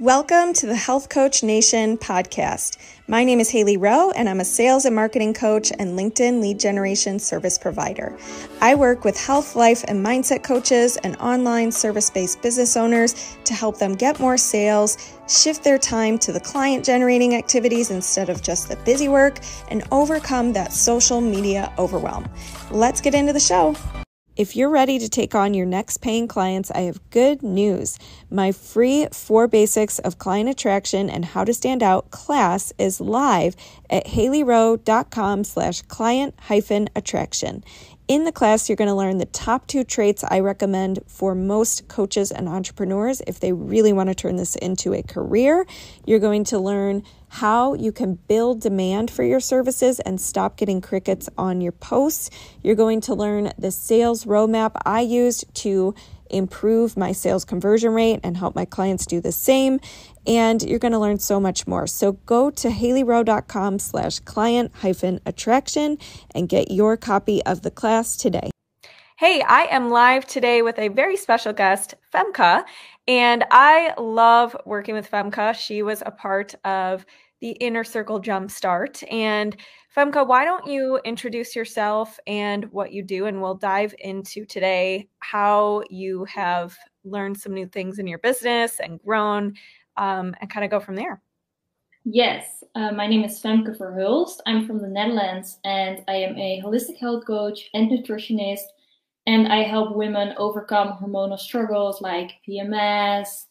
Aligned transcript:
Welcome 0.00 0.54
to 0.54 0.66
the 0.66 0.74
Health 0.74 1.08
Coach 1.08 1.44
Nation 1.44 1.96
podcast. 1.96 2.78
My 3.06 3.22
name 3.22 3.38
is 3.38 3.48
Hailey 3.50 3.76
Rowe, 3.76 4.10
and 4.10 4.28
I'm 4.28 4.40
a 4.40 4.44
sales 4.44 4.86
and 4.86 4.96
marketing 4.96 5.34
coach 5.34 5.70
and 5.70 5.96
LinkedIn 5.96 6.42
lead 6.42 6.58
generation 6.58 7.20
service 7.20 7.56
provider. 7.58 8.18
I 8.60 8.74
work 8.74 9.04
with 9.04 9.16
health, 9.16 9.54
life, 9.54 9.84
and 9.86 10.04
mindset 10.04 10.42
coaches 10.42 10.96
and 11.04 11.14
online 11.18 11.70
service 11.70 12.10
based 12.10 12.42
business 12.42 12.76
owners 12.76 13.36
to 13.44 13.54
help 13.54 13.78
them 13.78 13.94
get 13.94 14.18
more 14.18 14.36
sales, 14.36 15.14
shift 15.28 15.62
their 15.62 15.78
time 15.78 16.18
to 16.18 16.32
the 16.32 16.40
client 16.40 16.84
generating 16.84 17.36
activities 17.36 17.92
instead 17.92 18.28
of 18.28 18.42
just 18.42 18.68
the 18.68 18.76
busy 18.78 19.06
work, 19.06 19.38
and 19.68 19.84
overcome 19.92 20.52
that 20.54 20.72
social 20.72 21.20
media 21.20 21.72
overwhelm. 21.78 22.28
Let's 22.72 23.00
get 23.00 23.14
into 23.14 23.32
the 23.32 23.38
show. 23.38 23.76
If 24.36 24.56
you're 24.56 24.68
ready 24.68 24.98
to 24.98 25.08
take 25.08 25.36
on 25.36 25.54
your 25.54 25.64
next 25.64 25.98
paying 25.98 26.26
clients, 26.26 26.68
I 26.72 26.80
have 26.80 26.98
good 27.10 27.44
news. 27.44 28.00
My 28.30 28.50
free 28.50 29.06
four 29.12 29.46
basics 29.46 30.00
of 30.00 30.18
client 30.18 30.48
attraction 30.48 31.08
and 31.08 31.24
how 31.24 31.44
to 31.44 31.54
stand 31.54 31.84
out 31.84 32.10
class 32.10 32.72
is 32.76 33.00
live 33.00 33.54
at 33.88 34.06
haileyrowe.com 34.06 35.44
slash 35.44 35.82
client 35.82 36.34
hyphen 36.40 36.88
attraction. 36.96 37.62
In 38.06 38.24
the 38.24 38.32
class, 38.32 38.68
you're 38.68 38.76
going 38.76 38.88
to 38.88 38.94
learn 38.94 39.16
the 39.16 39.24
top 39.24 39.66
two 39.66 39.82
traits 39.82 40.22
I 40.22 40.40
recommend 40.40 40.98
for 41.06 41.34
most 41.34 41.88
coaches 41.88 42.30
and 42.30 42.46
entrepreneurs 42.46 43.22
if 43.26 43.40
they 43.40 43.54
really 43.54 43.94
want 43.94 44.10
to 44.10 44.14
turn 44.14 44.36
this 44.36 44.56
into 44.56 44.92
a 44.92 45.02
career. 45.02 45.66
You're 46.04 46.18
going 46.18 46.44
to 46.44 46.58
learn 46.58 47.02
how 47.28 47.72
you 47.72 47.92
can 47.92 48.16
build 48.28 48.60
demand 48.60 49.10
for 49.10 49.22
your 49.22 49.40
services 49.40 50.00
and 50.00 50.20
stop 50.20 50.58
getting 50.58 50.82
crickets 50.82 51.30
on 51.38 51.62
your 51.62 51.72
posts. 51.72 52.28
You're 52.62 52.74
going 52.74 53.00
to 53.02 53.14
learn 53.14 53.52
the 53.56 53.70
sales 53.70 54.26
roadmap 54.26 54.72
I 54.84 55.00
used 55.00 55.46
to 55.62 55.94
improve 56.30 56.96
my 56.96 57.12
sales 57.12 57.44
conversion 57.44 57.92
rate 57.92 58.20
and 58.22 58.36
help 58.36 58.54
my 58.54 58.64
clients 58.64 59.06
do 59.06 59.20
the 59.20 59.32
same. 59.32 59.80
And 60.26 60.62
you're 60.62 60.78
going 60.78 60.92
to 60.92 60.98
learn 60.98 61.18
so 61.18 61.38
much 61.38 61.66
more. 61.66 61.86
So 61.86 62.12
go 62.12 62.50
to 62.50 62.68
haileyrowe.com 62.68 63.78
slash 63.78 64.20
client 64.20 64.72
hyphen 64.74 65.20
attraction 65.26 65.98
and 66.34 66.48
get 66.48 66.70
your 66.70 66.96
copy 66.96 67.42
of 67.44 67.62
the 67.62 67.70
class 67.70 68.16
today. 68.16 68.50
Hey, 69.16 69.42
I 69.42 69.66
am 69.66 69.90
live 69.90 70.26
today 70.26 70.62
with 70.62 70.78
a 70.78 70.88
very 70.88 71.16
special 71.16 71.52
guest, 71.52 71.94
Femke. 72.12 72.64
And 73.06 73.44
I 73.50 73.94
love 73.96 74.56
working 74.64 74.94
with 74.94 75.08
Femke. 75.08 75.54
She 75.54 75.82
was 75.82 76.02
a 76.04 76.10
part 76.10 76.54
of 76.64 77.06
the 77.40 77.50
Inner 77.52 77.84
Circle 77.84 78.22
Jumpstart. 78.22 79.04
And 79.12 79.56
Femke, 79.96 80.26
why 80.26 80.44
don't 80.44 80.66
you 80.66 80.98
introduce 81.04 81.54
yourself 81.54 82.18
and 82.26 82.64
what 82.72 82.92
you 82.92 83.00
do? 83.02 83.26
And 83.26 83.40
we'll 83.40 83.54
dive 83.54 83.94
into 84.00 84.44
today 84.44 85.08
how 85.20 85.84
you 85.88 86.24
have 86.24 86.76
learned 87.04 87.38
some 87.38 87.54
new 87.54 87.66
things 87.66 88.00
in 88.00 88.08
your 88.08 88.18
business 88.18 88.80
and 88.80 89.00
grown 89.00 89.54
um, 89.96 90.34
and 90.40 90.50
kind 90.50 90.64
of 90.64 90.70
go 90.72 90.80
from 90.80 90.96
there. 90.96 91.22
Yes, 92.04 92.64
uh, 92.74 92.90
my 92.90 93.06
name 93.06 93.22
is 93.22 93.40
Femke 93.40 93.78
Verhulst. 93.78 94.38
I'm 94.46 94.66
from 94.66 94.80
the 94.80 94.88
Netherlands 94.88 95.58
and 95.64 96.02
I 96.08 96.16
am 96.16 96.36
a 96.36 96.60
holistic 96.64 96.98
health 96.98 97.24
coach 97.24 97.70
and 97.72 97.88
nutritionist. 97.88 98.64
And 99.26 99.46
I 99.46 99.62
help 99.62 99.96
women 99.96 100.34
overcome 100.36 100.98
hormonal 101.00 101.38
struggles 101.38 102.02
like 102.02 102.32
PMS, 102.46 103.44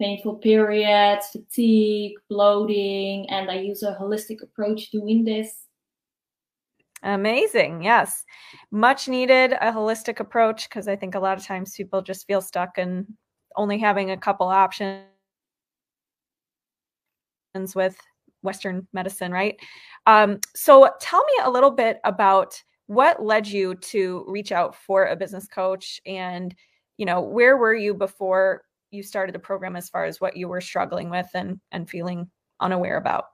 painful 0.00 0.36
periods, 0.36 1.26
fatigue, 1.32 2.14
bloating, 2.28 3.28
and 3.28 3.50
I 3.50 3.56
use 3.56 3.82
a 3.82 3.98
holistic 4.00 4.40
approach 4.42 4.92
doing 4.92 5.24
this. 5.24 5.66
Amazing. 7.02 7.82
Yes. 7.82 8.24
Much 8.70 9.08
needed 9.08 9.52
a 9.52 9.72
holistic 9.72 10.20
approach 10.20 10.68
because 10.68 10.86
I 10.86 10.96
think 10.96 11.14
a 11.14 11.20
lot 11.20 11.38
of 11.38 11.44
times 11.44 11.74
people 11.74 12.02
just 12.02 12.26
feel 12.26 12.42
stuck 12.42 12.76
and 12.76 13.06
only 13.56 13.78
having 13.78 14.10
a 14.10 14.16
couple 14.16 14.46
options 14.48 15.04
with 17.74 17.96
Western 18.42 18.86
medicine, 18.92 19.32
right? 19.32 19.56
Um, 20.06 20.40
so 20.54 20.90
tell 21.00 21.24
me 21.24 21.32
a 21.44 21.50
little 21.50 21.70
bit 21.70 21.98
about 22.04 22.62
what 22.86 23.22
led 23.22 23.46
you 23.46 23.76
to 23.76 24.24
reach 24.26 24.52
out 24.52 24.74
for 24.74 25.06
a 25.06 25.16
business 25.16 25.46
coach 25.46 26.00
and 26.06 26.54
you 26.96 27.06
know 27.06 27.20
where 27.20 27.56
were 27.56 27.74
you 27.74 27.94
before 27.94 28.62
you 28.90 29.02
started 29.02 29.32
the 29.32 29.38
program 29.38 29.76
as 29.76 29.88
far 29.88 30.04
as 30.04 30.20
what 30.20 30.36
you 30.36 30.48
were 30.48 30.60
struggling 30.60 31.08
with 31.08 31.28
and 31.34 31.60
and 31.70 31.88
feeling 31.88 32.28
unaware 32.58 32.96
about 32.96 33.26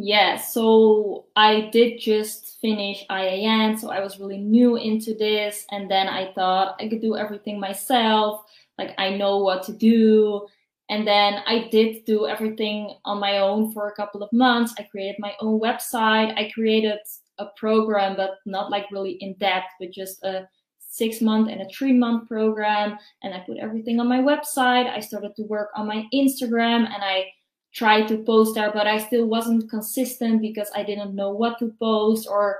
yeah 0.00 0.36
so 0.36 1.24
i 1.34 1.68
did 1.72 1.98
just 1.98 2.60
finish 2.60 3.04
IIN 3.10 3.76
so 3.76 3.90
i 3.90 3.98
was 3.98 4.20
really 4.20 4.38
new 4.38 4.76
into 4.76 5.12
this 5.12 5.66
and 5.72 5.90
then 5.90 6.06
i 6.06 6.32
thought 6.34 6.76
i 6.78 6.88
could 6.88 7.00
do 7.00 7.16
everything 7.16 7.58
myself 7.58 8.44
like 8.78 8.94
i 8.96 9.10
know 9.10 9.38
what 9.38 9.64
to 9.64 9.72
do. 9.72 10.46
And 10.88 11.04
then 11.06 11.42
i 11.48 11.68
did 11.72 12.04
do 12.04 12.28
everything 12.28 12.94
on 13.04 13.18
my 13.18 13.38
own 13.38 13.72
for 13.72 13.88
a 13.88 13.94
couple 13.96 14.22
of 14.22 14.32
months. 14.32 14.72
I 14.78 14.84
created 14.84 15.16
my 15.18 15.34
own 15.40 15.60
website. 15.60 16.32
I 16.38 16.48
created 16.54 17.00
a 17.38 17.46
program 17.56 18.14
but 18.16 18.36
not 18.46 18.70
like 18.70 18.86
really 18.92 19.18
in 19.20 19.34
depth 19.34 19.72
but 19.80 19.90
just 19.90 20.22
a 20.22 20.48
six 20.78 21.20
month 21.20 21.50
and 21.50 21.60
a 21.60 21.68
three 21.68 21.92
month 21.92 22.28
program 22.28 22.98
and 23.22 23.34
i 23.34 23.40
put 23.40 23.58
everything 23.58 23.98
on 23.98 24.08
my 24.08 24.20
website. 24.20 24.88
I 24.88 25.00
started 25.00 25.34
to 25.36 25.42
work 25.42 25.70
on 25.74 25.88
my 25.88 26.04
instagram 26.14 26.86
and 26.86 27.02
i 27.02 27.26
tried 27.74 28.08
to 28.08 28.18
post 28.24 28.54
there 28.54 28.72
but 28.72 28.86
i 28.86 28.98
still 28.98 29.26
wasn't 29.26 29.68
consistent 29.70 30.40
because 30.40 30.70
i 30.74 30.82
didn't 30.82 31.14
know 31.14 31.30
what 31.30 31.58
to 31.58 31.72
post 31.78 32.26
or 32.30 32.58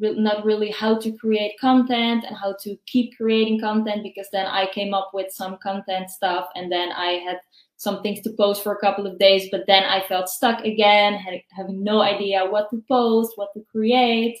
re- 0.00 0.18
not 0.18 0.44
really 0.44 0.70
how 0.70 0.98
to 0.98 1.12
create 1.12 1.58
content 1.60 2.24
and 2.26 2.36
how 2.36 2.54
to 2.60 2.76
keep 2.86 3.16
creating 3.16 3.60
content 3.60 4.02
because 4.02 4.28
then 4.32 4.46
i 4.46 4.66
came 4.66 4.94
up 4.94 5.10
with 5.12 5.30
some 5.30 5.58
content 5.62 6.10
stuff 6.10 6.48
and 6.54 6.72
then 6.72 6.90
i 6.92 7.12
had 7.26 7.38
some 7.76 8.02
things 8.02 8.20
to 8.20 8.30
post 8.32 8.62
for 8.62 8.72
a 8.72 8.80
couple 8.80 9.06
of 9.06 9.18
days 9.18 9.48
but 9.50 9.64
then 9.66 9.84
i 9.84 10.00
felt 10.08 10.28
stuck 10.28 10.64
again 10.64 11.14
had, 11.14 11.40
having 11.50 11.84
no 11.84 12.00
idea 12.00 12.44
what 12.44 12.68
to 12.70 12.82
post 12.88 13.32
what 13.36 13.52
to 13.54 13.62
create 13.70 14.38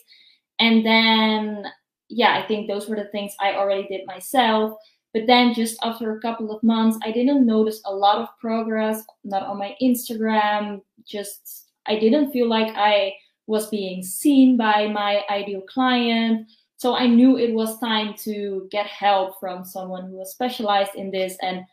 and 0.58 0.84
then 0.84 1.64
yeah, 2.08 2.34
I 2.36 2.46
think 2.46 2.68
those 2.68 2.88
were 2.88 2.96
the 2.96 3.08
things 3.12 3.34
I 3.40 3.54
already 3.54 3.86
did 3.86 4.06
myself. 4.06 4.78
But 5.14 5.26
then 5.26 5.54
just 5.54 5.78
after 5.82 6.12
a 6.12 6.20
couple 6.20 6.54
of 6.54 6.62
months, 6.62 6.98
I 7.02 7.12
didn't 7.12 7.46
notice 7.46 7.80
a 7.86 7.94
lot 7.94 8.18
of 8.18 8.28
progress, 8.38 9.04
not 9.24 9.42
on 9.42 9.58
my 9.58 9.74
Instagram. 9.82 10.82
Just, 11.06 11.70
I 11.86 11.98
didn't 11.98 12.30
feel 12.30 12.48
like 12.48 12.74
I 12.76 13.14
was 13.46 13.68
being 13.68 14.02
seen 14.02 14.56
by 14.56 14.86
my 14.88 15.24
ideal 15.30 15.62
client. 15.62 16.46
So 16.76 16.94
I 16.94 17.06
knew 17.06 17.38
it 17.38 17.54
was 17.54 17.80
time 17.80 18.14
to 18.24 18.68
get 18.70 18.86
help 18.86 19.40
from 19.40 19.64
someone 19.64 20.10
who 20.10 20.18
was 20.18 20.30
specialized 20.30 20.94
in 20.94 21.10
this. 21.10 21.36
And 21.40 21.64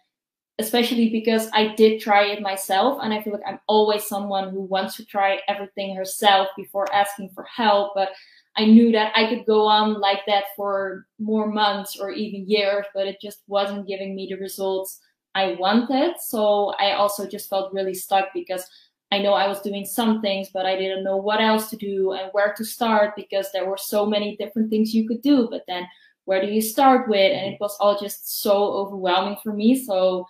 especially 0.57 1.09
because 1.09 1.49
I 1.53 1.75
did 1.75 1.99
try 1.99 2.23
it 2.27 2.41
myself. 2.41 2.99
And 3.03 3.13
I 3.13 3.21
feel 3.21 3.33
like 3.33 3.43
I'm 3.45 3.59
always 3.67 4.07
someone 4.07 4.49
who 4.49 4.61
wants 4.61 4.95
to 4.95 5.05
try 5.05 5.39
everything 5.49 5.95
herself 5.95 6.47
before 6.55 6.91
asking 6.93 7.31
for 7.35 7.43
help. 7.43 7.91
But 7.93 8.09
I 8.57 8.65
knew 8.65 8.91
that 8.93 9.11
I 9.15 9.27
could 9.27 9.45
go 9.45 9.65
on 9.67 9.99
like 9.99 10.21
that 10.27 10.45
for 10.55 11.05
more 11.19 11.47
months 11.47 11.99
or 11.99 12.11
even 12.11 12.49
years, 12.49 12.85
but 12.93 13.07
it 13.07 13.19
just 13.21 13.43
wasn't 13.47 13.87
giving 13.87 14.15
me 14.15 14.27
the 14.29 14.37
results 14.37 15.01
I 15.33 15.55
wanted. 15.59 16.15
So 16.19 16.73
I 16.79 16.93
also 16.93 17.27
just 17.27 17.49
felt 17.49 17.73
really 17.73 17.93
stuck 17.93 18.29
because 18.33 18.65
I 19.11 19.19
know 19.19 19.33
I 19.33 19.47
was 19.47 19.61
doing 19.61 19.85
some 19.85 20.21
things, 20.21 20.49
but 20.53 20.65
I 20.65 20.77
didn't 20.77 21.03
know 21.03 21.17
what 21.17 21.41
else 21.41 21.69
to 21.69 21.75
do 21.75 22.13
and 22.13 22.29
where 22.31 22.53
to 22.53 22.65
start 22.65 23.15
because 23.15 23.51
there 23.51 23.69
were 23.69 23.77
so 23.77 24.05
many 24.05 24.37
different 24.37 24.69
things 24.69 24.93
you 24.93 25.07
could 25.07 25.21
do. 25.21 25.47
But 25.49 25.63
then 25.67 25.85
where 26.23 26.41
do 26.41 26.47
you 26.47 26.61
start 26.61 27.07
with? 27.09 27.31
And 27.31 27.53
it 27.53 27.59
was 27.59 27.75
all 27.79 27.99
just 27.99 28.41
so 28.41 28.55
overwhelming 28.55 29.37
for 29.43 29.53
me. 29.53 29.83
So 29.83 30.25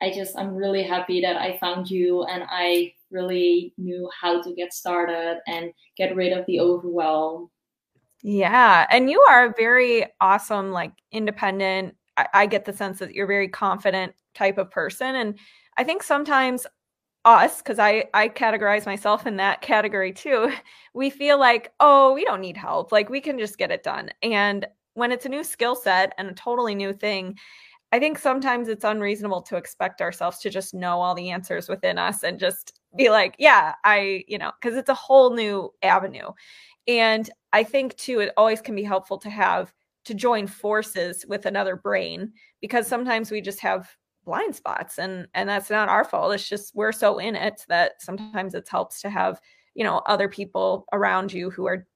I 0.00 0.10
just, 0.10 0.36
I'm 0.38 0.54
really 0.54 0.82
happy 0.82 1.22
that 1.22 1.36
I 1.36 1.58
found 1.58 1.90
you 1.90 2.24
and 2.24 2.44
I 2.48 2.92
really 3.10 3.72
knew 3.78 4.08
how 4.20 4.42
to 4.42 4.54
get 4.54 4.72
started 4.72 5.40
and 5.46 5.72
get 5.96 6.14
rid 6.14 6.32
of 6.32 6.44
the 6.46 6.60
overwhelm. 6.60 7.50
Yeah. 8.26 8.86
And 8.90 9.10
you 9.10 9.20
are 9.28 9.46
a 9.50 9.54
very 9.56 10.06
awesome, 10.20 10.72
like 10.72 10.92
independent. 11.12 11.94
I, 12.16 12.26
I 12.32 12.46
get 12.46 12.64
the 12.64 12.72
sense 12.72 12.98
that 13.00 13.14
you're 13.14 13.26
very 13.26 13.48
confident 13.48 14.14
type 14.34 14.56
of 14.56 14.70
person. 14.70 15.14
And 15.14 15.38
I 15.76 15.84
think 15.84 16.02
sometimes 16.02 16.66
us 17.26 17.58
because 17.58 17.80
i 17.80 18.04
i 18.14 18.30
categorize 18.30 18.86
myself 18.86 19.26
in 19.26 19.36
that 19.36 19.60
category 19.60 20.12
too 20.14 20.52
we 20.94 21.10
feel 21.10 21.38
like 21.40 21.72
oh 21.80 22.14
we 22.14 22.24
don't 22.24 22.40
need 22.40 22.56
help 22.56 22.92
like 22.92 23.10
we 23.10 23.20
can 23.20 23.38
just 23.38 23.58
get 23.58 23.72
it 23.72 23.82
done 23.82 24.08
and 24.22 24.66
when 24.94 25.12
it's 25.12 25.26
a 25.26 25.28
new 25.28 25.44
skill 25.44 25.76
set 25.76 26.14
and 26.18 26.30
a 26.30 26.34
totally 26.34 26.74
new 26.74 26.94
thing 26.94 27.36
i 27.92 27.98
think 27.98 28.18
sometimes 28.18 28.68
it's 28.68 28.84
unreasonable 28.84 29.42
to 29.42 29.56
expect 29.56 30.00
ourselves 30.00 30.38
to 30.38 30.50
just 30.50 30.74
know 30.74 31.00
all 31.00 31.14
the 31.14 31.30
answers 31.30 31.68
within 31.68 31.98
us 31.98 32.22
and 32.24 32.38
just 32.40 32.80
be 32.96 33.10
like 33.10 33.36
yeah 33.38 33.74
i 33.84 34.24
you 34.28 34.38
know 34.38 34.52
because 34.60 34.76
it's 34.78 34.90
a 34.90 34.94
whole 34.94 35.34
new 35.34 35.72
avenue 35.82 36.30
and 36.86 37.28
I 37.52 37.64
think 37.64 37.96
too, 37.96 38.20
it 38.20 38.32
always 38.36 38.60
can 38.60 38.74
be 38.74 38.82
helpful 38.82 39.18
to 39.18 39.30
have 39.30 39.72
to 40.04 40.14
join 40.14 40.46
forces 40.46 41.24
with 41.28 41.46
another 41.46 41.76
brain 41.76 42.32
because 42.60 42.86
sometimes 42.86 43.30
we 43.30 43.40
just 43.40 43.60
have 43.60 43.88
blind 44.24 44.54
spots 44.54 44.98
and 44.98 45.28
and 45.34 45.48
that's 45.48 45.68
not 45.68 45.90
our 45.90 46.02
fault 46.02 46.32
it's 46.32 46.48
just 46.48 46.74
we're 46.74 46.92
so 46.92 47.18
in 47.18 47.36
it 47.36 47.62
that 47.68 47.92
sometimes 48.00 48.54
it 48.54 48.66
helps 48.70 49.02
to 49.02 49.10
have 49.10 49.38
you 49.74 49.84
know 49.84 49.98
other 50.06 50.30
people 50.30 50.86
around 50.94 51.30
you 51.30 51.50
who 51.50 51.66
are 51.66 51.86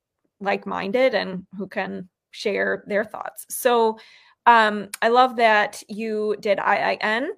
like-minded 0.41 1.15
and 1.15 1.47
who 1.57 1.67
can 1.67 2.07
share 2.31 2.85
their 2.87 3.03
thoughts 3.03 3.47
so 3.49 3.99
um 4.45 4.91
i 5.01 5.09
love 5.09 5.37
that 5.37 5.83
you 5.89 6.37
did 6.41 6.59
iin 6.59 7.29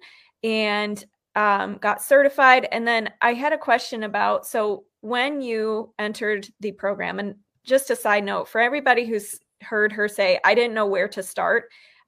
and 0.43 1.05
um, 1.37 1.79
got 1.79 2.03
certified. 2.03 2.69
And 2.73 2.87
then 2.87 3.11
I 3.21 3.35
had 3.35 3.53
a 3.53 3.59
question 3.59 4.03
about 4.03 4.47
so 4.47 4.85
when 5.01 5.41
you 5.41 5.93
entered 5.99 6.49
the 6.61 6.73
program, 6.73 7.19
and 7.19 7.35
just 7.65 7.91
a 7.91 7.97
side 7.97 8.25
note 8.25 8.49
for 8.49 8.61
everybody 8.61 9.07
who's 9.07 9.39
heard 9.63 9.93
her 9.93 10.09
say, 10.09 10.41
I 10.45 10.55
didn't 10.55 10.75
know 10.75 10.87
where 10.87 11.09
to 11.09 11.23
start. 11.23 11.65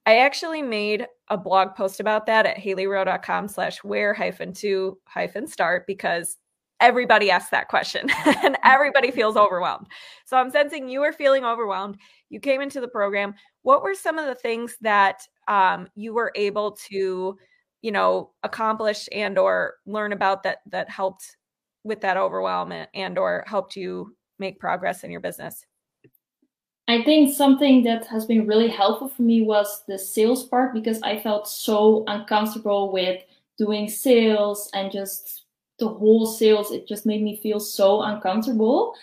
I 0.07 0.19
actually 0.19 0.63
made 0.63 1.07
a 1.29 1.39
blog 1.39 1.75
post 1.75 2.01
about 2.01 2.27
that 2.27 2.47
at 2.47 2.57
haileyrowe.com 2.57 3.49
slash 3.49 3.85
where 3.85 4.13
hyphen 4.13 4.53
to 4.55 4.99
hyphen 5.05 5.47
start 5.47 5.87
because 5.87 6.39
everybody 6.81 7.31
asks 7.31 7.51
that 7.51 7.69
question 7.69 8.11
and 8.43 8.59
everybody 8.65 9.13
feels 9.13 9.37
overwhelmed. 9.37 9.87
So 10.25 10.37
I'm 10.37 10.51
sensing 10.51 10.89
you 10.89 11.01
were 11.01 11.13
feeling 11.13 11.45
overwhelmed. 11.45 11.97
You 12.29 12.41
came 12.41 12.61
into 12.61 12.81
the 12.81 12.89
program. 12.89 13.35
What 13.63 13.83
were 13.83 13.95
some 13.95 14.19
of 14.19 14.27
the 14.27 14.35
things 14.35 14.77
that 14.81 15.23
um, 15.47 15.89
you 15.95 16.13
were 16.13 16.33
able 16.35 16.73
to, 16.91 17.39
you 17.83 17.93
know, 17.93 18.33
accomplish 18.43 19.09
and 19.13 19.39
or 19.39 19.75
learn 19.87 20.13
about 20.13 20.43
that 20.43 20.59
that 20.71 20.91
helped 20.91 21.37
with 21.85 22.01
that 22.01 22.17
overwhelm 22.17 22.73
and 22.95 23.19
or 23.19 23.45
helped 23.47 23.77
you 23.77 24.15
make 24.39 24.59
progress 24.59 25.05
in 25.05 25.11
your 25.11 25.21
business? 25.21 25.65
I 26.89 27.03
think 27.05 27.35
something 27.35 27.85
that 27.85 28.07
has 28.07 28.27
been 28.27 28.47
really 28.47 28.69
helpful 28.69 29.09
for 29.09 29.23
me 29.23 29.43
was 29.43 29.83
the 29.87 29.99
sales 29.99 30.45
part 30.45 30.75
because 30.75 31.01
I 31.03 31.21
felt 31.21 31.49
so 31.49 32.05
uncomfortable 32.07 32.93
with 32.93 33.23
doing 33.57 33.89
sales 33.89 34.69
and 34.75 34.91
just 34.91 35.45
the 35.79 35.89
whole 35.89 36.27
sales. 36.27 36.73
It 36.73 36.89
just 36.89 37.07
made 37.07 37.23
me 37.23 37.37
feel 37.37 37.61
so 37.61 38.03
uncomfortable. 38.03 38.95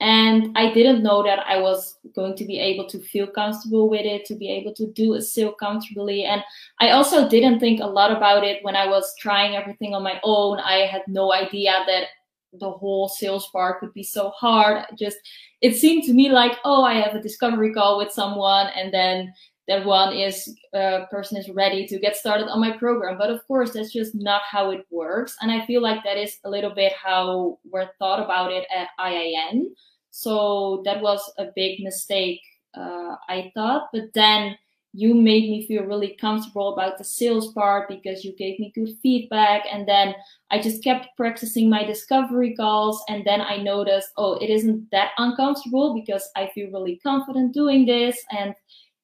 And 0.00 0.56
I 0.56 0.72
didn't 0.72 1.02
know 1.02 1.22
that 1.22 1.40
I 1.46 1.60
was 1.60 1.98
going 2.14 2.34
to 2.36 2.44
be 2.46 2.58
able 2.58 2.88
to 2.88 2.98
feel 2.98 3.26
comfortable 3.26 3.88
with 3.88 4.06
it, 4.06 4.24
to 4.26 4.34
be 4.34 4.50
able 4.50 4.72
to 4.74 4.86
do 4.92 5.14
a 5.14 5.20
sale 5.20 5.52
comfortably. 5.52 6.24
And 6.24 6.42
I 6.80 6.90
also 6.90 7.28
didn't 7.28 7.60
think 7.60 7.80
a 7.80 7.86
lot 7.86 8.10
about 8.10 8.42
it 8.42 8.64
when 8.64 8.76
I 8.76 8.86
was 8.86 9.14
trying 9.18 9.56
everything 9.56 9.94
on 9.94 10.02
my 10.02 10.18
own. 10.24 10.58
I 10.58 10.86
had 10.86 11.02
no 11.06 11.34
idea 11.34 11.84
that 11.86 12.04
the 12.52 12.70
whole 12.70 13.08
sales 13.08 13.48
part 13.50 13.80
would 13.82 13.92
be 13.94 14.02
so 14.02 14.30
hard. 14.30 14.84
Just 14.98 15.18
it 15.60 15.76
seemed 15.76 16.04
to 16.04 16.12
me 16.12 16.30
like, 16.30 16.58
oh, 16.64 16.82
I 16.82 16.94
have 16.94 17.14
a 17.14 17.22
discovery 17.22 17.72
call 17.72 17.98
with 17.98 18.12
someone, 18.12 18.68
and 18.76 18.92
then 18.92 19.32
that 19.68 19.84
one 19.84 20.12
is 20.12 20.52
uh, 20.74 21.06
person 21.10 21.36
is 21.36 21.48
ready 21.48 21.86
to 21.86 21.98
get 21.98 22.16
started 22.16 22.48
on 22.48 22.60
my 22.60 22.76
program. 22.76 23.16
But 23.16 23.30
of 23.30 23.46
course, 23.46 23.72
that's 23.72 23.92
just 23.92 24.14
not 24.14 24.42
how 24.50 24.70
it 24.70 24.84
works. 24.90 25.36
And 25.40 25.50
I 25.50 25.64
feel 25.64 25.80
like 25.80 26.02
that 26.02 26.16
is 26.16 26.38
a 26.44 26.50
little 26.50 26.74
bit 26.74 26.92
how 26.92 27.58
we're 27.70 27.88
thought 27.98 28.22
about 28.22 28.50
it 28.52 28.66
at 28.74 28.88
IIN. 28.98 29.66
So 30.10 30.82
that 30.84 31.00
was 31.00 31.20
a 31.38 31.46
big 31.54 31.84
mistake, 31.84 32.40
uh, 32.74 33.14
I 33.28 33.52
thought. 33.54 33.90
But 33.92 34.12
then 34.12 34.56
you 34.92 35.14
made 35.14 35.48
me 35.48 35.66
feel 35.66 35.84
really 35.84 36.16
comfortable 36.20 36.72
about 36.72 36.98
the 36.98 37.04
sales 37.04 37.52
part 37.52 37.88
because 37.88 38.24
you 38.24 38.34
gave 38.36 38.58
me 38.58 38.72
good 38.74 38.90
feedback. 39.02 39.62
And 39.70 39.86
then 39.86 40.14
I 40.50 40.60
just 40.60 40.82
kept 40.82 41.16
practicing 41.16 41.70
my 41.70 41.84
discovery 41.84 42.56
calls. 42.56 43.02
And 43.08 43.24
then 43.24 43.40
I 43.40 43.58
noticed, 43.58 44.08
oh, 44.16 44.34
it 44.34 44.50
isn't 44.50 44.90
that 44.90 45.12
uncomfortable 45.18 45.94
because 45.94 46.28
I 46.34 46.50
feel 46.54 46.70
really 46.72 46.98
confident 47.04 47.54
doing 47.54 47.86
this. 47.86 48.18
And 48.36 48.54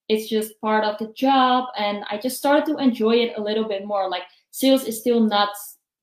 it's 0.08 0.28
just 0.28 0.60
part 0.60 0.84
of 0.84 0.98
the 0.98 1.12
job. 1.16 1.66
And 1.78 2.04
I 2.10 2.18
just 2.18 2.36
started 2.36 2.66
to 2.66 2.78
enjoy 2.78 3.16
it 3.16 3.34
a 3.36 3.42
little 3.42 3.68
bit 3.68 3.86
more. 3.86 4.10
Like 4.10 4.24
sales 4.50 4.84
is 4.84 4.98
still 4.98 5.20
not 5.20 5.50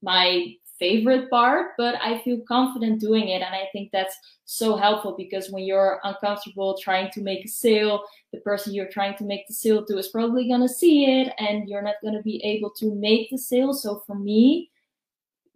my 0.02 0.54
favorite 0.80 1.30
part, 1.30 1.72
but 1.78 1.96
I 2.02 2.22
feel 2.24 2.42
confident 2.48 3.00
doing 3.00 3.30
it. 3.30 3.42
And 3.42 3.56
I 3.56 3.68
think 3.72 3.92
that's 3.92 4.16
so 4.46 4.76
helpful 4.76 5.16
because 5.18 5.50
when 5.50 5.64
you're 5.64 6.00
uncomfortable 6.04 6.78
trying 6.78 7.12
to 7.12 7.22
make 7.22 7.46
a 7.46 7.48
sale, 7.50 8.04
the 8.32 8.40
person 8.40 8.74
you're 8.74 8.90
trying 8.90 9.16
to 9.18 9.24
make 9.24 9.48
the 9.48 9.54
sale 9.54 9.86
to 9.86 9.98
is 9.98 10.10
probably 10.10 10.48
going 10.48 10.62
to 10.62 10.70
see 10.70 11.06
it 11.06 11.34
and 11.40 11.70
you're 11.70 11.82
not 11.82 11.96
going 12.02 12.16
to 12.16 12.24
be 12.24 12.44
able 12.44 12.72
to 12.72 12.94
make 12.96 13.30
the 13.30 13.38
sale. 13.38 13.74
So 13.74 14.04
for 14.06 14.16
me, 14.16 14.72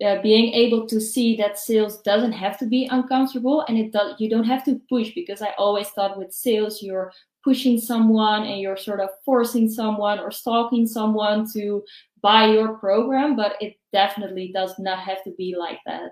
uh, 0.05 0.21
being 0.21 0.53
able 0.53 0.85
to 0.87 1.01
see 1.01 1.35
that 1.37 1.57
sales 1.57 2.01
doesn't 2.01 2.31
have 2.31 2.57
to 2.59 2.67
be 2.67 2.87
uncomfortable 2.91 3.65
and 3.67 3.77
it 3.77 3.91
does 3.91 4.13
you 4.19 4.29
don't 4.29 4.43
have 4.43 4.63
to 4.63 4.79
push 4.87 5.11
because 5.15 5.41
i 5.41 5.49
always 5.57 5.89
thought 5.89 6.19
with 6.19 6.31
sales 6.31 6.83
you're 6.83 7.11
pushing 7.43 7.79
someone 7.79 8.43
and 8.43 8.61
you're 8.61 8.77
sort 8.77 8.99
of 8.99 9.09
forcing 9.25 9.67
someone 9.67 10.19
or 10.19 10.29
stalking 10.29 10.85
someone 10.85 11.47
to 11.51 11.83
buy 12.21 12.45
your 12.45 12.77
program 12.77 13.35
but 13.35 13.53
it 13.59 13.75
definitely 13.97 14.51
does 14.53 14.77
not 14.77 14.99
have 14.99 15.23
to 15.23 15.31
be 15.39 15.55
like 15.57 15.79
that 15.87 16.11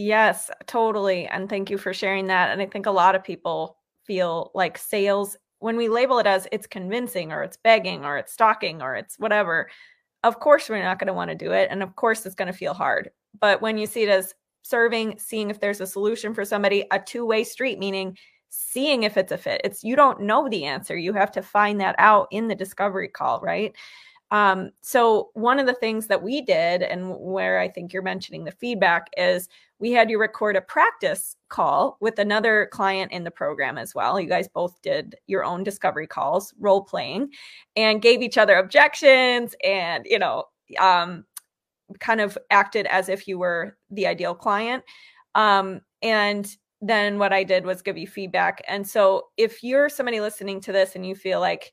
Yes, 0.00 0.50
totally. 0.66 1.26
And 1.26 1.46
thank 1.46 1.68
you 1.68 1.76
for 1.76 1.92
sharing 1.92 2.28
that. 2.28 2.50
And 2.50 2.62
I 2.62 2.64
think 2.64 2.86
a 2.86 2.90
lot 2.90 3.14
of 3.14 3.22
people 3.22 3.76
feel 4.06 4.50
like 4.54 4.78
sales, 4.78 5.36
when 5.58 5.76
we 5.76 5.90
label 5.90 6.18
it 6.18 6.26
as 6.26 6.48
it's 6.52 6.66
convincing 6.66 7.32
or 7.32 7.42
it's 7.42 7.58
begging 7.58 8.02
or 8.02 8.16
it's 8.16 8.32
stalking 8.32 8.80
or 8.80 8.96
it's 8.96 9.18
whatever, 9.18 9.68
of 10.24 10.40
course 10.40 10.70
we're 10.70 10.82
not 10.82 10.98
going 10.98 11.08
to 11.08 11.12
want 11.12 11.28
to 11.30 11.36
do 11.36 11.52
it. 11.52 11.68
And 11.70 11.82
of 11.82 11.96
course 11.96 12.24
it's 12.24 12.34
going 12.34 12.50
to 12.50 12.56
feel 12.56 12.72
hard. 12.72 13.10
But 13.38 13.60
when 13.60 13.76
you 13.76 13.86
see 13.86 14.04
it 14.04 14.08
as 14.08 14.34
serving, 14.62 15.18
seeing 15.18 15.50
if 15.50 15.60
there's 15.60 15.82
a 15.82 15.86
solution 15.86 16.32
for 16.32 16.46
somebody, 16.46 16.86
a 16.90 16.98
two 16.98 17.26
way 17.26 17.44
street, 17.44 17.78
meaning 17.78 18.16
seeing 18.48 19.02
if 19.02 19.18
it's 19.18 19.32
a 19.32 19.36
fit, 19.36 19.60
it's 19.64 19.84
you 19.84 19.96
don't 19.96 20.22
know 20.22 20.48
the 20.48 20.64
answer. 20.64 20.96
You 20.96 21.12
have 21.12 21.32
to 21.32 21.42
find 21.42 21.78
that 21.82 21.96
out 21.98 22.28
in 22.30 22.48
the 22.48 22.54
discovery 22.54 23.08
call, 23.08 23.38
right? 23.42 23.76
Um, 24.30 24.70
so 24.80 25.30
one 25.34 25.58
of 25.58 25.66
the 25.66 25.74
things 25.74 26.06
that 26.06 26.22
we 26.22 26.40
did, 26.40 26.82
and 26.82 27.16
where 27.18 27.58
I 27.58 27.68
think 27.68 27.92
you're 27.92 28.02
mentioning 28.02 28.44
the 28.44 28.52
feedback, 28.52 29.10
is 29.16 29.48
we 29.80 29.90
had 29.92 30.10
you 30.10 30.20
record 30.20 30.56
a 30.56 30.60
practice 30.60 31.36
call 31.48 31.96
with 32.00 32.18
another 32.18 32.68
client 32.70 33.10
in 33.12 33.24
the 33.24 33.30
program 33.30 33.76
as 33.76 33.94
well. 33.94 34.20
You 34.20 34.28
guys 34.28 34.46
both 34.46 34.80
did 34.82 35.16
your 35.26 35.44
own 35.44 35.64
discovery 35.64 36.06
calls, 36.06 36.54
role 36.60 36.82
playing, 36.84 37.30
and 37.76 38.02
gave 38.02 38.22
each 38.22 38.38
other 38.38 38.56
objections, 38.56 39.56
and 39.64 40.06
you 40.08 40.18
know, 40.18 40.44
um, 40.78 41.24
kind 41.98 42.20
of 42.20 42.38
acted 42.50 42.86
as 42.86 43.08
if 43.08 43.26
you 43.26 43.38
were 43.38 43.76
the 43.90 44.06
ideal 44.06 44.34
client. 44.34 44.84
Um, 45.34 45.80
and 46.02 46.56
then 46.80 47.18
what 47.18 47.32
I 47.32 47.44
did 47.44 47.64
was 47.64 47.82
give 47.82 47.98
you 47.98 48.06
feedback. 48.06 48.62
And 48.68 48.86
so 48.86 49.28
if 49.36 49.62
you're 49.62 49.88
somebody 49.88 50.20
listening 50.20 50.60
to 50.62 50.72
this 50.72 50.94
and 50.94 51.06
you 51.06 51.14
feel 51.14 51.40
like 51.40 51.72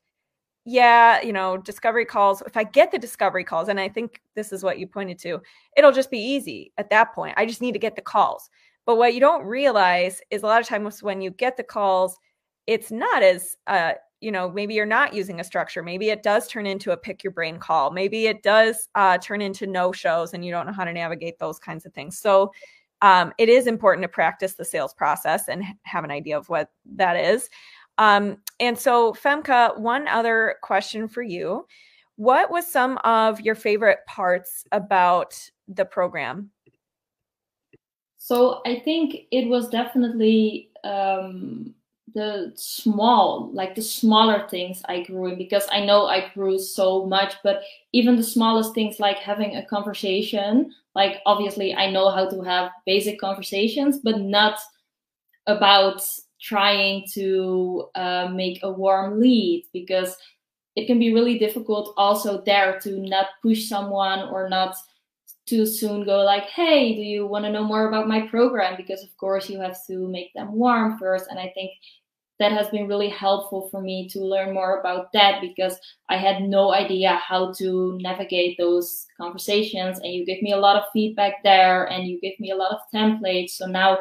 yeah, 0.68 1.22
you 1.22 1.32
know, 1.32 1.56
discovery 1.56 2.04
calls, 2.04 2.42
if 2.42 2.54
I 2.54 2.62
get 2.62 2.92
the 2.92 2.98
discovery 2.98 3.42
calls, 3.42 3.68
and 3.68 3.80
I 3.80 3.88
think 3.88 4.20
this 4.34 4.52
is 4.52 4.62
what 4.62 4.78
you 4.78 4.86
pointed 4.86 5.18
to, 5.20 5.40
it'll 5.78 5.92
just 5.92 6.10
be 6.10 6.18
easy 6.18 6.72
at 6.76 6.90
that 6.90 7.14
point. 7.14 7.32
I 7.38 7.46
just 7.46 7.62
need 7.62 7.72
to 7.72 7.78
get 7.78 7.96
the 7.96 8.02
calls. 8.02 8.50
But 8.84 8.96
what 8.96 9.14
you 9.14 9.20
don't 9.20 9.46
realize 9.46 10.20
is 10.30 10.42
a 10.42 10.46
lot 10.46 10.60
of 10.60 10.66
times 10.66 11.02
when 11.02 11.22
you 11.22 11.30
get 11.30 11.56
the 11.56 11.62
calls, 11.62 12.18
it's 12.66 12.90
not 12.90 13.22
as, 13.22 13.56
uh, 13.66 13.94
you 14.20 14.30
know, 14.30 14.50
maybe 14.50 14.74
you're 14.74 14.84
not 14.84 15.14
using 15.14 15.40
a 15.40 15.44
structure. 15.44 15.82
Maybe 15.82 16.10
it 16.10 16.22
does 16.22 16.46
turn 16.46 16.66
into 16.66 16.92
a 16.92 16.98
pick 16.98 17.24
your 17.24 17.32
brain 17.32 17.58
call. 17.58 17.90
Maybe 17.90 18.26
it 18.26 18.42
does 18.42 18.90
uh, 18.94 19.16
turn 19.16 19.40
into 19.40 19.66
no 19.66 19.90
shows 19.90 20.34
and 20.34 20.44
you 20.44 20.50
don't 20.50 20.66
know 20.66 20.72
how 20.72 20.84
to 20.84 20.92
navigate 20.92 21.38
those 21.38 21.58
kinds 21.58 21.86
of 21.86 21.94
things. 21.94 22.18
So 22.18 22.52
um, 23.00 23.32
it 23.38 23.48
is 23.48 23.66
important 23.66 24.02
to 24.02 24.08
practice 24.08 24.54
the 24.54 24.64
sales 24.64 24.92
process 24.92 25.48
and 25.48 25.64
have 25.84 26.04
an 26.04 26.10
idea 26.10 26.36
of 26.36 26.48
what 26.50 26.70
that 26.96 27.16
is. 27.16 27.48
Um, 27.98 28.38
and 28.60 28.78
so, 28.78 29.12
Femke, 29.12 29.78
one 29.78 30.08
other 30.08 30.56
question 30.62 31.08
for 31.08 31.22
you. 31.22 31.66
What 32.16 32.50
was 32.50 32.66
some 32.66 32.98
of 33.04 33.40
your 33.40 33.54
favorite 33.54 34.00
parts 34.06 34.64
about 34.72 35.38
the 35.68 35.84
program? 35.84 36.50
So, 38.16 38.60
I 38.66 38.80
think 38.80 39.16
it 39.30 39.48
was 39.48 39.68
definitely 39.68 40.70
um, 40.84 41.74
the 42.14 42.52
small, 42.54 43.50
like 43.52 43.74
the 43.74 43.82
smaller 43.82 44.48
things 44.48 44.82
I 44.86 45.02
grew 45.02 45.26
in 45.26 45.38
because 45.38 45.66
I 45.70 45.84
know 45.84 46.06
I 46.06 46.30
grew 46.34 46.58
so 46.58 47.06
much, 47.06 47.34
but 47.44 47.62
even 47.92 48.16
the 48.16 48.22
smallest 48.22 48.74
things 48.74 48.98
like 48.98 49.18
having 49.18 49.56
a 49.56 49.66
conversation, 49.66 50.72
like 50.94 51.20
obviously 51.26 51.74
I 51.74 51.90
know 51.90 52.10
how 52.10 52.28
to 52.28 52.42
have 52.42 52.70
basic 52.86 53.20
conversations, 53.20 53.98
but 53.98 54.20
not 54.20 54.58
about 55.46 56.02
trying 56.40 57.04
to 57.14 57.88
uh, 57.94 58.28
make 58.32 58.60
a 58.62 58.70
warm 58.70 59.20
lead 59.20 59.64
because 59.72 60.16
it 60.76 60.86
can 60.86 60.98
be 60.98 61.12
really 61.12 61.38
difficult 61.38 61.92
also 61.96 62.42
there 62.42 62.78
to 62.80 63.00
not 63.00 63.26
push 63.42 63.68
someone 63.68 64.28
or 64.30 64.48
not 64.48 64.76
too 65.46 65.66
soon 65.66 66.04
go 66.04 66.18
like 66.18 66.44
hey 66.44 66.94
do 66.94 67.00
you 67.00 67.26
want 67.26 67.44
to 67.44 67.50
know 67.50 67.64
more 67.64 67.88
about 67.88 68.06
my 68.06 68.20
program? 68.28 68.76
Because 68.76 69.02
of 69.02 69.16
course 69.16 69.48
you 69.48 69.58
have 69.60 69.76
to 69.86 70.06
make 70.06 70.32
them 70.34 70.52
warm 70.52 70.98
first 70.98 71.26
and 71.30 71.38
i 71.38 71.50
think 71.54 71.70
that 72.38 72.52
has 72.52 72.68
been 72.68 72.86
really 72.86 73.08
helpful 73.08 73.68
for 73.68 73.80
me 73.80 74.08
to 74.08 74.20
learn 74.20 74.54
more 74.54 74.78
about 74.78 75.12
that 75.12 75.40
because 75.40 75.76
i 76.08 76.16
had 76.16 76.42
no 76.42 76.72
idea 76.72 77.16
how 77.16 77.52
to 77.54 77.98
navigate 78.00 78.56
those 78.58 79.06
conversations 79.20 79.98
and 79.98 80.12
you 80.12 80.24
give 80.24 80.40
me 80.42 80.52
a 80.52 80.56
lot 80.56 80.76
of 80.76 80.84
feedback 80.92 81.42
there 81.42 81.86
and 81.86 82.06
you 82.06 82.20
give 82.20 82.38
me 82.38 82.52
a 82.52 82.56
lot 82.56 82.70
of 82.70 82.78
templates. 82.94 83.50
So 83.50 83.66
now 83.66 83.98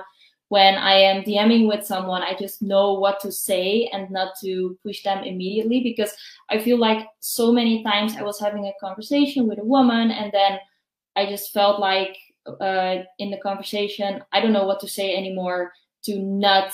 when 0.49 0.75
I 0.75 0.93
am 0.93 1.23
DMing 1.23 1.67
with 1.67 1.85
someone, 1.85 2.23
I 2.23 2.35
just 2.39 2.61
know 2.61 2.93
what 2.93 3.19
to 3.21 3.31
say 3.31 3.89
and 3.91 4.09
not 4.09 4.33
to 4.43 4.77
push 4.81 5.03
them 5.03 5.23
immediately 5.23 5.81
because 5.81 6.13
I 6.49 6.59
feel 6.59 6.77
like 6.77 7.05
so 7.19 7.51
many 7.51 7.83
times 7.83 8.15
I 8.15 8.23
was 8.23 8.39
having 8.39 8.65
a 8.65 8.73
conversation 8.79 9.47
with 9.47 9.59
a 9.59 9.65
woman 9.65 10.11
and 10.11 10.31
then 10.31 10.59
I 11.15 11.25
just 11.25 11.51
felt 11.51 11.79
like 11.79 12.17
uh, 12.61 12.97
in 13.19 13.29
the 13.29 13.37
conversation, 13.37 14.23
I 14.31 14.39
don't 14.39 14.53
know 14.53 14.65
what 14.65 14.79
to 14.81 14.87
say 14.87 15.15
anymore 15.15 15.73
to 16.05 16.17
not 16.17 16.73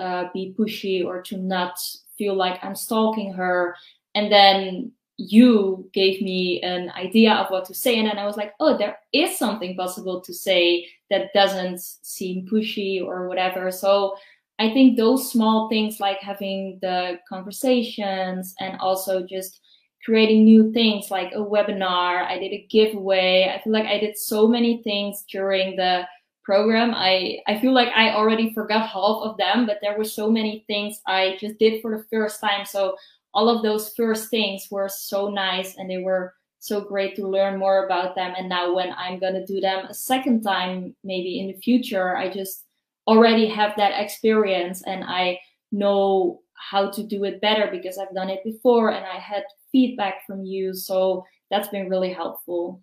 uh, 0.00 0.24
be 0.34 0.54
pushy 0.58 1.04
or 1.04 1.22
to 1.22 1.36
not 1.36 1.78
feel 2.18 2.34
like 2.34 2.58
I'm 2.64 2.74
stalking 2.74 3.32
her. 3.34 3.76
And 4.14 4.32
then 4.32 4.92
you 5.30 5.88
gave 5.92 6.20
me 6.20 6.60
an 6.62 6.90
idea 6.90 7.32
of 7.34 7.50
what 7.50 7.64
to 7.66 7.74
say. 7.74 7.98
And 7.98 8.08
then 8.08 8.18
i 8.18 8.26
was 8.26 8.36
like 8.36 8.54
oh 8.60 8.76
there 8.76 8.98
is 9.12 9.38
something 9.38 9.76
possible 9.76 10.20
to 10.20 10.34
say 10.34 10.86
that 11.10 11.32
doesn't 11.34 11.80
seem 11.80 12.46
pushy 12.46 13.02
or 13.04 13.28
whatever. 13.28 13.70
So 13.70 14.16
i 14.58 14.70
think 14.72 14.96
those 14.96 15.30
small 15.30 15.68
things 15.68 16.00
like 16.00 16.20
having 16.20 16.78
the 16.82 17.18
conversations 17.28 18.54
and 18.60 18.78
also 18.80 19.24
just 19.26 19.60
creating 20.04 20.44
new 20.44 20.72
things 20.72 21.10
like 21.10 21.32
a 21.32 21.38
webinar 21.38 22.26
i 22.26 22.38
did 22.38 22.52
a 22.52 22.66
giveaway. 22.70 23.52
I 23.54 23.62
feel 23.62 23.72
like 23.72 23.86
i 23.86 23.98
did 23.98 24.18
so 24.18 24.48
many 24.48 24.82
things 24.82 25.24
during 25.30 25.76
the 25.76 26.06
program. 26.44 26.92
I 26.94 27.38
i 27.46 27.58
feel 27.60 27.72
like 27.72 27.90
i 27.94 28.14
already 28.14 28.52
forgot 28.52 28.88
half 28.88 29.18
of 29.22 29.36
them 29.36 29.66
but 29.66 29.78
there 29.80 29.96
were 29.96 30.04
so 30.04 30.28
many 30.28 30.64
things 30.66 31.00
i 31.06 31.36
just 31.38 31.58
did 31.58 31.80
for 31.80 31.96
the 31.96 32.04
first 32.10 32.40
time. 32.40 32.66
So 32.66 32.96
all 33.34 33.48
of 33.48 33.62
those 33.62 33.94
first 33.94 34.30
things 34.30 34.68
were 34.70 34.88
so 34.88 35.28
nice 35.28 35.76
and 35.76 35.88
they 35.88 35.98
were 35.98 36.34
so 36.58 36.80
great 36.80 37.16
to 37.16 37.26
learn 37.26 37.58
more 37.58 37.86
about 37.86 38.14
them. 38.14 38.34
And 38.36 38.48
now 38.48 38.74
when 38.74 38.92
I'm 38.92 39.18
going 39.18 39.34
to 39.34 39.44
do 39.44 39.60
them 39.60 39.86
a 39.86 39.94
second 39.94 40.42
time, 40.42 40.94
maybe 41.02 41.40
in 41.40 41.48
the 41.48 41.60
future, 41.60 42.16
I 42.16 42.32
just 42.32 42.64
already 43.08 43.48
have 43.48 43.72
that 43.76 44.00
experience 44.00 44.82
and 44.86 45.02
I 45.02 45.40
know 45.72 46.40
how 46.54 46.90
to 46.90 47.02
do 47.02 47.24
it 47.24 47.40
better 47.40 47.68
because 47.70 47.98
I've 47.98 48.14
done 48.14 48.30
it 48.30 48.44
before 48.44 48.90
and 48.90 49.04
I 49.04 49.18
had 49.18 49.42
feedback 49.72 50.24
from 50.26 50.44
you. 50.44 50.74
So 50.74 51.24
that's 51.50 51.68
been 51.68 51.88
really 51.88 52.12
helpful. 52.12 52.80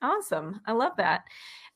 Awesome. 0.00 0.60
I 0.66 0.72
love 0.72 0.92
that. 0.98 1.24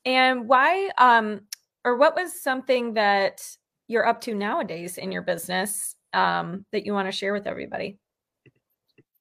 And 0.04 0.48
why, 0.48 0.90
um, 0.98 1.40
or 1.84 1.96
what 1.96 2.14
was 2.14 2.40
something 2.40 2.94
that 2.94 3.44
you're 3.88 4.06
up 4.06 4.20
to 4.22 4.34
nowadays 4.34 4.98
in 4.98 5.10
your 5.10 5.22
business 5.22 5.96
um, 6.16 6.64
that 6.72 6.86
you 6.86 6.92
want 6.92 7.06
to 7.06 7.12
share 7.12 7.32
with 7.32 7.46
everybody? 7.46 7.98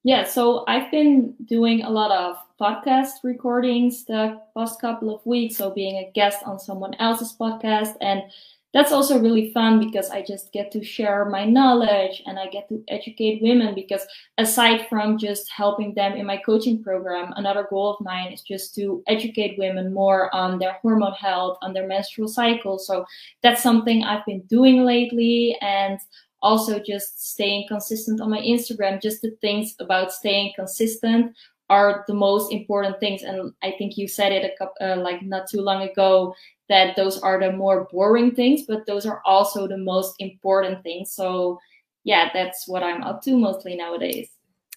Yeah, 0.02 0.24
so 0.24 0.64
I've 0.68 0.90
been 0.90 1.34
doing 1.46 1.82
a 1.82 1.90
lot 1.90 2.12
of 2.12 2.36
podcast 2.60 3.24
recordings 3.24 4.04
the 4.04 4.40
past 4.56 4.80
couple 4.80 5.14
of 5.14 5.24
weeks. 5.26 5.56
So 5.56 5.70
being 5.70 5.96
a 5.96 6.10
guest 6.12 6.38
on 6.46 6.58
someone 6.58 6.94
else's 6.94 7.36
podcast. 7.38 7.96
And 8.00 8.22
that's 8.72 8.92
also 8.92 9.18
really 9.18 9.52
fun 9.52 9.80
because 9.80 10.10
I 10.10 10.22
just 10.22 10.52
get 10.52 10.70
to 10.72 10.84
share 10.84 11.24
my 11.24 11.44
knowledge 11.44 12.22
and 12.26 12.38
I 12.38 12.46
get 12.46 12.68
to 12.68 12.84
educate 12.88 13.42
women. 13.42 13.74
Because 13.74 14.06
aside 14.38 14.86
from 14.88 15.18
just 15.18 15.50
helping 15.50 15.92
them 15.94 16.12
in 16.12 16.24
my 16.24 16.36
coaching 16.36 16.82
program, 16.82 17.32
another 17.36 17.66
goal 17.68 17.94
of 17.94 18.04
mine 18.04 18.32
is 18.32 18.42
just 18.42 18.74
to 18.76 19.02
educate 19.08 19.58
women 19.58 19.92
more 19.92 20.32
on 20.34 20.58
their 20.58 20.74
hormone 20.82 21.14
health, 21.14 21.58
on 21.62 21.72
their 21.72 21.88
menstrual 21.88 22.28
cycle. 22.28 22.78
So 22.78 23.04
that's 23.42 23.62
something 23.62 24.04
I've 24.04 24.24
been 24.24 24.42
doing 24.42 24.84
lately. 24.84 25.56
And 25.60 25.98
also 26.46 26.78
just 26.78 27.32
staying 27.32 27.66
consistent 27.66 28.20
on 28.20 28.30
my 28.30 28.40
Instagram. 28.40 29.02
Just 29.02 29.20
the 29.20 29.32
things 29.40 29.74
about 29.80 30.12
staying 30.12 30.52
consistent 30.54 31.34
are 31.68 32.04
the 32.06 32.14
most 32.14 32.52
important 32.52 33.00
things. 33.00 33.22
And 33.22 33.52
I 33.62 33.74
think 33.76 33.98
you 33.98 34.06
said 34.06 34.30
it 34.30 34.44
a 34.44 34.56
couple, 34.56 34.76
uh, 34.80 34.96
like 34.96 35.22
not 35.22 35.48
too 35.48 35.60
long 35.60 35.82
ago 35.82 36.34
that 36.68 36.94
those 36.94 37.18
are 37.18 37.40
the 37.40 37.50
more 37.50 37.88
boring 37.90 38.32
things, 38.32 38.62
but 38.62 38.86
those 38.86 39.06
are 39.06 39.20
also 39.24 39.66
the 39.66 39.78
most 39.78 40.14
important 40.20 40.82
things. 40.84 41.10
So 41.10 41.58
yeah, 42.04 42.30
that's 42.32 42.68
what 42.68 42.84
I'm 42.84 43.02
up 43.02 43.22
to 43.22 43.36
mostly 43.36 43.74
nowadays. 43.76 44.30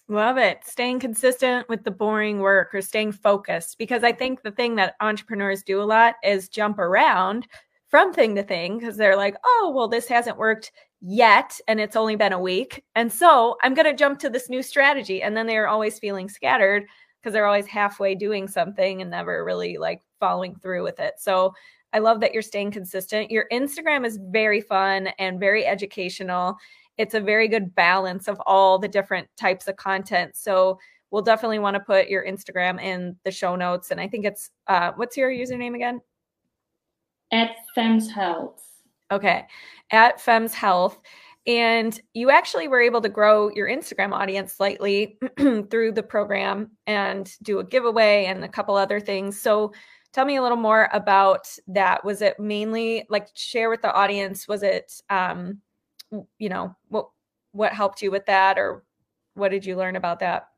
Love 0.08 0.40
it. 0.40 0.66
Staying 0.66 1.00
consistent 1.00 1.70
with 1.70 1.84
the 1.84 1.92
boring 1.92 2.40
work 2.40 2.74
or 2.74 2.82
staying 2.82 3.12
focused. 3.12 3.78
Because 3.78 4.04
I 4.04 4.12
think 4.12 4.42
the 4.42 4.52
thing 4.52 4.76
that 4.78 4.96
entrepreneurs 5.02 5.62
do 5.62 5.80
a 5.80 5.84
lot 5.84 6.16
is 6.24 6.50
jump 6.50 6.80
around 6.80 7.46
from 7.90 8.14
thing 8.14 8.34
to 8.36 8.44
thing 8.44 8.80
because 8.80 8.98
they're 8.98 9.16
like, 9.16 9.36
oh, 9.44 9.72
well, 9.76 9.88
this 9.88 10.08
hasn't 10.08 10.38
worked 10.38 10.72
yet 11.02 11.60
and 11.68 11.80
it's 11.80 11.96
only 11.96 12.16
been 12.16 12.34
a 12.34 12.40
week. 12.40 12.84
And 12.96 13.12
so 13.12 13.58
I'm 13.62 13.74
going 13.74 13.86
to 13.86 13.96
jump 13.96 14.20
to 14.20 14.30
this 14.30 14.50
new 14.50 14.62
strategy. 14.62 15.22
And 15.22 15.36
then 15.36 15.48
they're 15.48 15.68
always 15.68 16.00
feeling 16.00 16.30
scattered 16.30 16.86
because 17.20 17.34
they're 17.34 17.46
always 17.46 17.68
halfway 17.68 18.16
doing 18.16 18.48
something 18.48 19.02
and 19.02 19.12
never 19.12 19.44
really 19.44 19.78
like 19.78 20.02
following 20.20 20.56
through 20.56 20.84
with 20.84 21.00
it. 21.00 21.16
So 21.18 21.54
I 21.94 22.00
love 22.00 22.20
that 22.20 22.34
you're 22.34 22.42
staying 22.42 22.72
consistent. 22.72 23.32
Your 23.32 23.48
Instagram 23.52 24.06
is 24.06 24.20
very 24.30 24.62
fun 24.62 25.08
and 25.20 25.40
very 25.40 25.66
educational. 25.66 26.56
It's 26.98 27.14
a 27.14 27.20
very 27.20 27.48
good 27.48 27.74
balance 27.76 28.28
of 28.28 28.40
all 28.46 28.78
the 28.78 28.88
different 28.88 29.28
types 29.38 29.68
of 29.68 29.76
content. 29.78 30.36
So 30.36 30.80
we'll 31.12 31.22
definitely 31.22 31.60
want 31.60 31.76
to 31.76 31.80
put 31.80 32.10
your 32.10 32.26
Instagram 32.26 32.82
in 32.82 33.16
the 33.24 33.32
show 33.32 33.56
notes. 33.56 33.92
And 33.92 34.00
I 34.00 34.08
think 34.08 34.26
it's 34.26 34.52
uh, 34.68 34.92
what's 34.96 35.18
your 35.18 35.32
username 35.32 35.76
again? 35.76 36.02
At 37.32 37.52
Fems 37.76 38.12
Health. 38.12 38.64
Okay. 39.12 39.46
At 39.92 40.20
Fems 40.20 40.54
Health. 40.54 41.00
And 41.48 42.00
you 42.14 42.30
actually 42.30 42.68
were 42.68 42.82
able 42.82 43.02
to 43.02 43.10
grow 43.10 43.50
your 43.50 43.68
Instagram 43.68 44.12
audience 44.12 44.54
slightly 44.54 45.18
through 45.38 45.94
the 45.94 46.04
program 46.04 46.72
and 46.86 47.32
do 47.42 47.60
a 47.60 47.64
giveaway 47.64 48.26
and 48.26 48.44
a 48.44 48.50
couple 48.50 48.76
other 48.76 49.00
things. 49.00 49.42
So 49.42 49.74
tell 50.14 50.26
me 50.26 50.36
a 50.36 50.44
little 50.44 50.58
more 50.58 50.90
about 50.94 51.48
that. 51.68 52.04
Was 52.04 52.22
it 52.22 52.40
mainly 52.40 53.06
like 53.10 53.30
share 53.34 53.70
with 53.70 53.82
the 53.82 53.92
audience? 53.92 54.48
Was 54.48 54.64
it, 54.64 55.02
um, 55.10 55.60
you 56.38 56.50
know, 56.50 56.76
what, 56.90 57.10
what 57.52 57.74
helped 57.74 58.02
you 58.02 58.12
with 58.12 58.26
that 58.28 58.60
or 58.60 58.84
what 59.34 59.50
did 59.50 59.66
you 59.66 59.76
learn 59.76 59.96
about 59.96 60.20
that? 60.20 60.49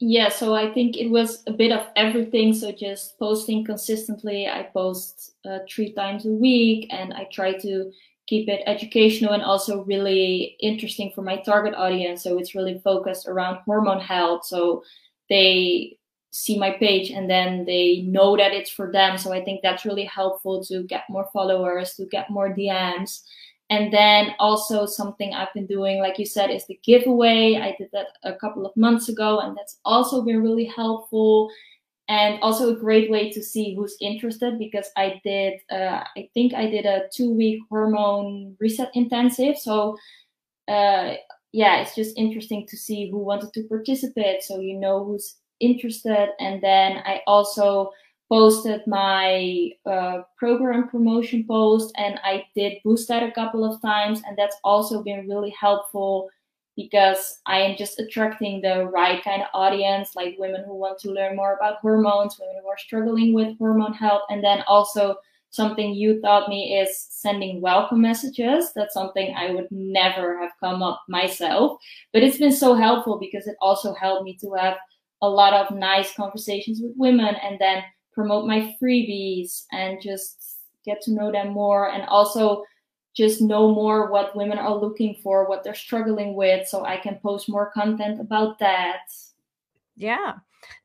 Yeah, 0.00 0.28
so 0.28 0.54
I 0.54 0.72
think 0.72 0.96
it 0.96 1.08
was 1.10 1.42
a 1.46 1.52
bit 1.52 1.72
of 1.72 1.86
everything. 1.96 2.54
So 2.54 2.70
just 2.70 3.18
posting 3.18 3.64
consistently. 3.64 4.46
I 4.46 4.62
post 4.72 5.32
uh, 5.44 5.58
three 5.68 5.92
times 5.92 6.24
a 6.24 6.30
week 6.30 6.86
and 6.90 7.12
I 7.12 7.24
try 7.32 7.52
to 7.54 7.90
keep 8.28 8.48
it 8.48 8.62
educational 8.66 9.32
and 9.32 9.42
also 9.42 9.82
really 9.84 10.56
interesting 10.60 11.10
for 11.14 11.22
my 11.22 11.38
target 11.38 11.74
audience. 11.74 12.22
So 12.22 12.38
it's 12.38 12.54
really 12.54 12.78
focused 12.78 13.26
around 13.26 13.58
hormone 13.64 14.00
health. 14.00 14.44
So 14.44 14.84
they 15.28 15.98
see 16.30 16.58
my 16.58 16.70
page 16.72 17.10
and 17.10 17.28
then 17.28 17.64
they 17.64 18.02
know 18.02 18.36
that 18.36 18.52
it's 18.52 18.70
for 18.70 18.92
them. 18.92 19.18
So 19.18 19.32
I 19.32 19.42
think 19.42 19.62
that's 19.62 19.84
really 19.84 20.04
helpful 20.04 20.62
to 20.66 20.84
get 20.84 21.04
more 21.08 21.26
followers, 21.32 21.94
to 21.94 22.04
get 22.06 22.30
more 22.30 22.54
DMs. 22.54 23.22
And 23.70 23.92
then 23.92 24.34
also 24.38 24.86
something 24.86 25.34
I've 25.34 25.52
been 25.52 25.66
doing, 25.66 25.98
like 25.98 26.18
you 26.18 26.24
said, 26.24 26.50
is 26.50 26.66
the 26.66 26.80
giveaway. 26.82 27.56
I 27.56 27.74
did 27.78 27.90
that 27.92 28.08
a 28.24 28.34
couple 28.34 28.64
of 28.64 28.76
months 28.76 29.10
ago, 29.10 29.40
and 29.40 29.56
that's 29.56 29.78
also 29.84 30.22
been 30.22 30.42
really 30.42 30.64
helpful. 30.64 31.50
And 32.08 32.40
also 32.40 32.72
a 32.74 32.80
great 32.80 33.10
way 33.10 33.30
to 33.30 33.42
see 33.42 33.74
who's 33.74 33.94
interested 34.00 34.58
because 34.58 34.90
I 34.96 35.20
did, 35.22 35.60
uh, 35.70 36.02
I 36.16 36.30
think 36.32 36.54
I 36.54 36.70
did 36.70 36.86
a 36.86 37.02
two 37.12 37.30
week 37.34 37.60
hormone 37.68 38.56
reset 38.58 38.90
intensive. 38.94 39.58
So, 39.58 39.98
uh, 40.68 41.14
yeah, 41.52 41.82
it's 41.82 41.94
just 41.94 42.16
interesting 42.16 42.66
to 42.68 42.76
see 42.78 43.10
who 43.10 43.18
wanted 43.18 43.52
to 43.52 43.64
participate. 43.64 44.42
So 44.42 44.60
you 44.60 44.78
know 44.80 45.04
who's 45.04 45.36
interested. 45.60 46.30
And 46.40 46.62
then 46.62 47.02
I 47.04 47.20
also 47.26 47.90
posted 48.28 48.86
my 48.86 49.70
uh, 49.86 50.18
program 50.36 50.88
promotion 50.88 51.44
post 51.46 51.94
and 51.96 52.20
I 52.22 52.44
did 52.54 52.78
boost 52.84 53.08
that 53.08 53.22
a 53.22 53.32
couple 53.32 53.64
of 53.64 53.80
times 53.80 54.22
and 54.26 54.36
that's 54.36 54.56
also 54.64 55.02
been 55.02 55.26
really 55.26 55.54
helpful 55.58 56.28
because 56.76 57.40
I 57.46 57.60
am 57.60 57.76
just 57.76 57.98
attracting 57.98 58.60
the 58.60 58.84
right 58.84 59.24
kind 59.24 59.42
of 59.42 59.48
audience 59.52 60.14
like 60.14 60.36
women 60.38 60.62
who 60.64 60.76
want 60.76 60.98
to 61.00 61.10
learn 61.10 61.36
more 61.36 61.54
about 61.54 61.78
hormones, 61.78 62.38
women 62.38 62.62
who 62.62 62.68
are 62.68 62.78
struggling 62.78 63.32
with 63.32 63.58
hormone 63.58 63.94
health 63.94 64.22
and 64.28 64.44
then 64.44 64.62
also 64.68 65.16
something 65.50 65.94
you 65.94 66.20
taught 66.20 66.48
me 66.48 66.78
is 66.78 67.06
sending 67.10 67.60
welcome 67.60 68.00
messages. 68.00 68.72
That's 68.76 68.94
something 68.94 69.34
I 69.34 69.50
would 69.50 69.68
never 69.70 70.38
have 70.40 70.52
come 70.60 70.82
up 70.82 71.02
myself, 71.08 71.80
but 72.12 72.22
it's 72.22 72.38
been 72.38 72.52
so 72.52 72.74
helpful 72.74 73.18
because 73.18 73.46
it 73.46 73.56
also 73.60 73.94
helped 73.94 74.24
me 74.24 74.36
to 74.42 74.52
have 74.52 74.76
a 75.22 75.28
lot 75.28 75.54
of 75.54 75.76
nice 75.76 76.14
conversations 76.14 76.80
with 76.80 76.92
women 76.96 77.34
and 77.42 77.58
then 77.58 77.82
promote 78.18 78.48
my 78.48 78.74
freebies 78.82 79.62
and 79.70 80.02
just 80.02 80.58
get 80.84 81.00
to 81.00 81.12
know 81.12 81.30
them 81.30 81.50
more 81.50 81.92
and 81.92 82.02
also 82.08 82.64
just 83.14 83.40
know 83.40 83.72
more 83.72 84.10
what 84.10 84.34
women 84.34 84.58
are 84.58 84.74
looking 84.74 85.14
for, 85.22 85.48
what 85.48 85.62
they're 85.62 85.72
struggling 85.72 86.34
with, 86.34 86.66
so 86.66 86.84
I 86.84 86.96
can 86.96 87.20
post 87.22 87.48
more 87.48 87.70
content 87.70 88.20
about 88.20 88.58
that. 88.58 89.02
Yeah, 89.94 90.34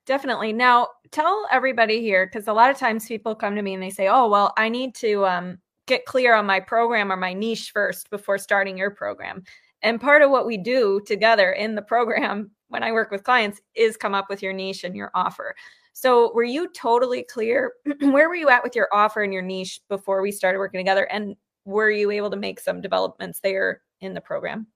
definitely. 0.05 0.53
Now, 0.53 0.89
tell 1.09 1.47
everybody 1.51 2.01
here 2.01 2.27
because 2.27 2.47
a 2.47 2.53
lot 2.53 2.69
of 2.69 2.77
times 2.77 3.07
people 3.07 3.33
come 3.33 3.55
to 3.55 3.63
me 3.63 3.73
and 3.73 3.81
they 3.81 3.89
say, 3.89 4.07
"Oh, 4.07 4.29
well, 4.29 4.53
I 4.55 4.69
need 4.69 4.93
to 4.95 5.25
um, 5.25 5.57
get 5.87 6.05
clear 6.05 6.35
on 6.35 6.45
my 6.45 6.59
program 6.59 7.11
or 7.11 7.17
my 7.17 7.33
niche 7.33 7.71
first 7.71 8.11
before 8.11 8.37
starting 8.37 8.77
your 8.77 8.91
program." 8.91 9.43
And 9.81 9.99
part 9.99 10.21
of 10.21 10.29
what 10.29 10.45
we 10.45 10.57
do 10.57 11.01
together 11.07 11.51
in 11.53 11.73
the 11.73 11.81
program 11.81 12.51
when 12.67 12.83
I 12.83 12.91
work 12.91 13.09
with 13.09 13.23
clients 13.23 13.59
is 13.73 13.97
come 13.97 14.13
up 14.13 14.29
with 14.29 14.43
your 14.43 14.53
niche 14.53 14.83
and 14.83 14.95
your 14.95 15.09
offer. 15.15 15.55
So, 15.93 16.33
were 16.33 16.43
you 16.43 16.69
totally 16.73 17.23
clear? 17.23 17.73
Where 18.01 18.27
were 18.27 18.35
you 18.35 18.49
at 18.49 18.63
with 18.63 18.75
your 18.75 18.89
offer 18.91 19.23
and 19.23 19.31
your 19.33 19.43
niche 19.43 19.81
before 19.89 20.21
we 20.21 20.31
started 20.31 20.57
working 20.57 20.79
together? 20.79 21.05
And 21.05 21.35
were 21.65 21.91
you 21.91 22.11
able 22.11 22.29
to 22.31 22.35
make 22.35 22.59
some 22.59 22.81
developments 22.81 23.39
there 23.39 23.81
in 24.01 24.13
the 24.13 24.21
program? 24.21 24.67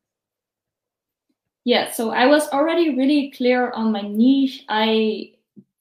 Yeah, 1.63 1.91
so 1.91 2.11
I 2.11 2.27
was 2.27 2.47
already 2.49 2.95
really 2.95 3.31
clear 3.35 3.71
on 3.71 3.91
my 3.91 4.01
niche. 4.01 4.63
I 4.69 5.33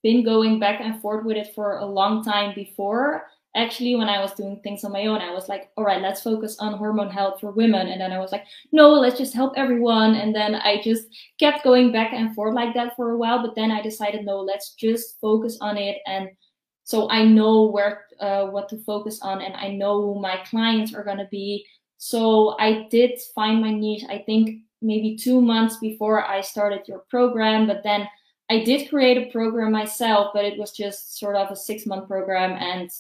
been 0.03 0.25
going 0.25 0.59
back 0.59 0.81
and 0.81 1.01
forth 1.01 1.25
with 1.25 1.37
it 1.37 1.55
for 1.55 1.79
a 1.79 1.85
long 1.85 2.23
time 2.25 2.55
before 2.55 3.27
actually 3.57 3.97
when 3.97 4.09
I 4.09 4.21
was 4.21 4.33
doing 4.35 4.61
things 4.63 4.85
on 4.85 4.93
my 4.93 5.07
own, 5.07 5.21
I 5.21 5.33
was 5.33 5.49
like, 5.49 5.71
all 5.77 5.85
right, 5.85 6.03
let's 6.03 6.23
focus 6.23 6.57
on 6.61 6.77
hormone 6.77 7.11
health 7.11 7.41
for 7.41 7.51
women. 7.51 7.89
And 7.89 8.01
then 8.01 8.13
I 8.13 8.19
was 8.19 8.31
like, 8.31 8.45
no, 8.71 8.93
let's 8.93 9.19
just 9.19 9.35
help 9.35 9.55
everyone. 9.57 10.15
And 10.15 10.35
then 10.35 10.55
I 10.55 10.81
just 10.83 11.07
kept 11.41 11.65
going 11.65 11.91
back 11.91 12.13
and 12.13 12.35
forth 12.35 12.55
like 12.55 12.75
that 12.75 12.95
for 12.95 13.11
a 13.11 13.17
while. 13.17 13.45
But 13.45 13.57
then 13.57 13.71
I 13.71 13.83
decided, 13.83 14.25
no, 14.25 14.41
let's 14.41 14.75
just 14.75 15.19
focus 15.21 15.59
on 15.61 15.79
it. 15.79 15.99
And 16.07 16.29
so 16.85 17.11
I 17.11 17.25
know 17.25 17.65
where, 17.65 18.05
uh, 18.21 18.47
what 18.47 18.69
to 18.69 18.79
focus 18.85 19.21
on 19.23 19.41
and 19.41 19.55
I 19.57 19.69
know 19.69 20.03
who 20.03 20.21
my 20.21 20.37
clients 20.49 20.95
are 20.95 21.03
going 21.03 21.19
to 21.19 21.29
be. 21.31 21.65
So 21.97 22.57
I 22.61 22.87
did 22.91 23.19
find 23.35 23.61
my 23.61 23.73
niche, 23.73 24.05
I 24.09 24.19
think 24.19 24.61
maybe 24.83 25.17
two 25.17 25.41
months 25.41 25.79
before 25.79 26.25
I 26.25 26.43
started 26.43 26.87
your 26.87 27.01
program. 27.11 27.67
But 27.67 27.83
then 27.83 28.07
I 28.51 28.63
did 28.63 28.89
create 28.89 29.19
a 29.19 29.31
program 29.33 29.73
myself, 29.73 30.31
but 30.33 30.45
it 30.45 30.59
was 30.59 30.73
just 30.73 31.19
sort 31.19 31.37
of 31.37 31.51
a 31.51 31.57
six 31.57 31.87
month 31.87 32.07
program. 32.07 32.53
And 32.53 32.91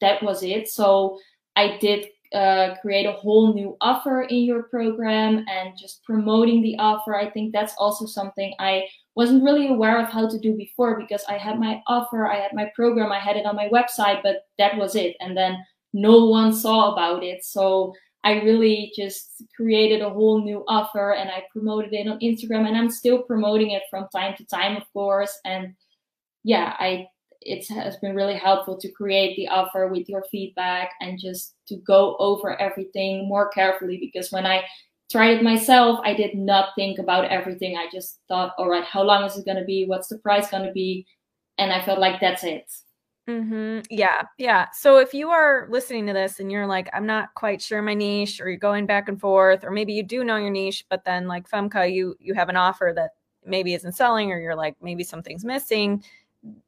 that 0.00 0.22
was 0.22 0.42
it. 0.42 0.68
So 0.68 1.18
I 1.56 1.78
did 1.78 2.08
uh, 2.34 2.74
create 2.82 3.06
a 3.06 3.12
whole 3.12 3.54
new 3.54 3.76
offer 3.80 4.22
in 4.22 4.42
your 4.42 4.64
program 4.64 5.44
and 5.48 5.78
just 5.78 6.02
promoting 6.02 6.62
the 6.62 6.76
offer. 6.78 7.14
I 7.14 7.30
think 7.30 7.52
that's 7.52 7.74
also 7.78 8.06
something 8.06 8.52
I 8.58 8.88
wasn't 9.14 9.44
really 9.44 9.68
aware 9.68 10.02
of 10.02 10.08
how 10.08 10.28
to 10.28 10.38
do 10.38 10.56
before 10.56 10.98
because 10.98 11.24
I 11.28 11.38
had 11.38 11.60
my 11.60 11.80
offer, 11.86 12.26
I 12.26 12.40
had 12.40 12.52
my 12.52 12.70
program, 12.74 13.12
I 13.12 13.20
had 13.20 13.36
it 13.36 13.46
on 13.46 13.54
my 13.54 13.68
website, 13.68 14.22
but 14.24 14.46
that 14.58 14.76
was 14.76 14.96
it. 14.96 15.16
And 15.20 15.36
then 15.36 15.64
no 15.92 16.26
one 16.26 16.52
saw 16.52 16.92
about 16.92 17.22
it. 17.22 17.44
So 17.44 17.94
I 18.24 18.40
really 18.40 18.92
just 18.96 19.44
created 19.54 20.00
a 20.02 20.10
whole 20.10 20.42
new 20.42 20.64
offer 20.66 21.12
and 21.12 21.30
I 21.30 21.44
promoted 21.52 21.92
it 21.92 22.08
on 22.08 22.18
Instagram 22.18 22.66
and 22.66 22.76
I'm 22.76 22.90
still 22.90 23.22
promoting 23.22 23.70
it 23.70 23.82
from 23.88 24.08
time 24.08 24.34
to 24.38 24.46
time, 24.46 24.76
of 24.76 24.92
course. 24.92 25.38
And 25.44 25.74
yeah, 26.42 26.74
I 26.80 27.06
it 27.44 27.66
has 27.68 27.96
been 27.98 28.14
really 28.14 28.36
helpful 28.36 28.76
to 28.78 28.90
create 28.90 29.36
the 29.36 29.48
offer 29.48 29.88
with 29.88 30.08
your 30.08 30.24
feedback 30.30 30.92
and 31.00 31.18
just 31.20 31.54
to 31.68 31.76
go 31.86 32.16
over 32.18 32.60
everything 32.60 33.28
more 33.28 33.48
carefully 33.50 33.98
because 34.00 34.32
when 34.32 34.46
I 34.46 34.64
tried 35.10 35.38
it 35.38 35.42
myself, 35.42 36.00
I 36.02 36.14
did 36.14 36.34
not 36.34 36.70
think 36.76 36.98
about 36.98 37.26
everything. 37.26 37.76
I 37.76 37.86
just 37.92 38.20
thought, 38.28 38.54
all 38.58 38.68
right, 38.68 38.84
how 38.84 39.02
long 39.02 39.24
is 39.24 39.36
it 39.36 39.44
going 39.44 39.58
to 39.58 39.64
be? 39.64 39.84
What's 39.86 40.08
the 40.08 40.18
price 40.18 40.50
going 40.50 40.64
to 40.64 40.72
be? 40.72 41.06
And 41.58 41.72
I 41.72 41.84
felt 41.84 41.98
like 41.98 42.20
that's 42.20 42.44
it. 42.44 42.70
Mm-hmm. 43.28 43.80
Yeah. 43.90 44.22
Yeah. 44.38 44.66
So 44.72 44.98
if 44.98 45.14
you 45.14 45.30
are 45.30 45.66
listening 45.70 46.06
to 46.08 46.12
this 46.12 46.40
and 46.40 46.50
you're 46.50 46.66
like, 46.66 46.90
I'm 46.92 47.06
not 47.06 47.32
quite 47.34 47.62
sure 47.62 47.80
my 47.80 47.94
niche, 47.94 48.40
or 48.40 48.48
you're 48.48 48.58
going 48.58 48.86
back 48.86 49.08
and 49.08 49.20
forth, 49.20 49.64
or 49.64 49.70
maybe 49.70 49.94
you 49.94 50.02
do 50.02 50.24
know 50.24 50.36
your 50.36 50.50
niche, 50.50 50.84
but 50.90 51.04
then 51.04 51.26
like 51.26 51.48
Femke, 51.48 51.92
you 51.92 52.16
you 52.18 52.34
have 52.34 52.50
an 52.50 52.56
offer 52.56 52.92
that 52.94 53.12
maybe 53.46 53.72
isn't 53.72 53.92
selling, 53.92 54.30
or 54.30 54.38
you're 54.38 54.54
like, 54.54 54.76
maybe 54.82 55.04
something's 55.04 55.44
missing 55.44 56.02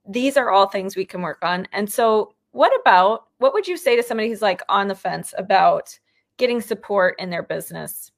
these 0.08 0.36
are 0.36 0.50
all 0.50 0.68
things 0.68 0.96
we 0.96 1.04
can 1.04 1.22
work 1.22 1.38
on. 1.42 1.66
And 1.72 1.90
so, 1.90 2.32
what 2.52 2.72
about 2.80 3.24
what 3.38 3.52
would 3.52 3.68
you 3.68 3.76
say 3.76 3.96
to 3.96 4.02
somebody 4.02 4.28
who's 4.28 4.42
like 4.42 4.62
on 4.68 4.88
the 4.88 4.94
fence 4.94 5.34
about 5.36 5.98
getting 6.38 6.60
support 6.60 7.16
in 7.18 7.30
their 7.30 7.42
business 7.42 8.10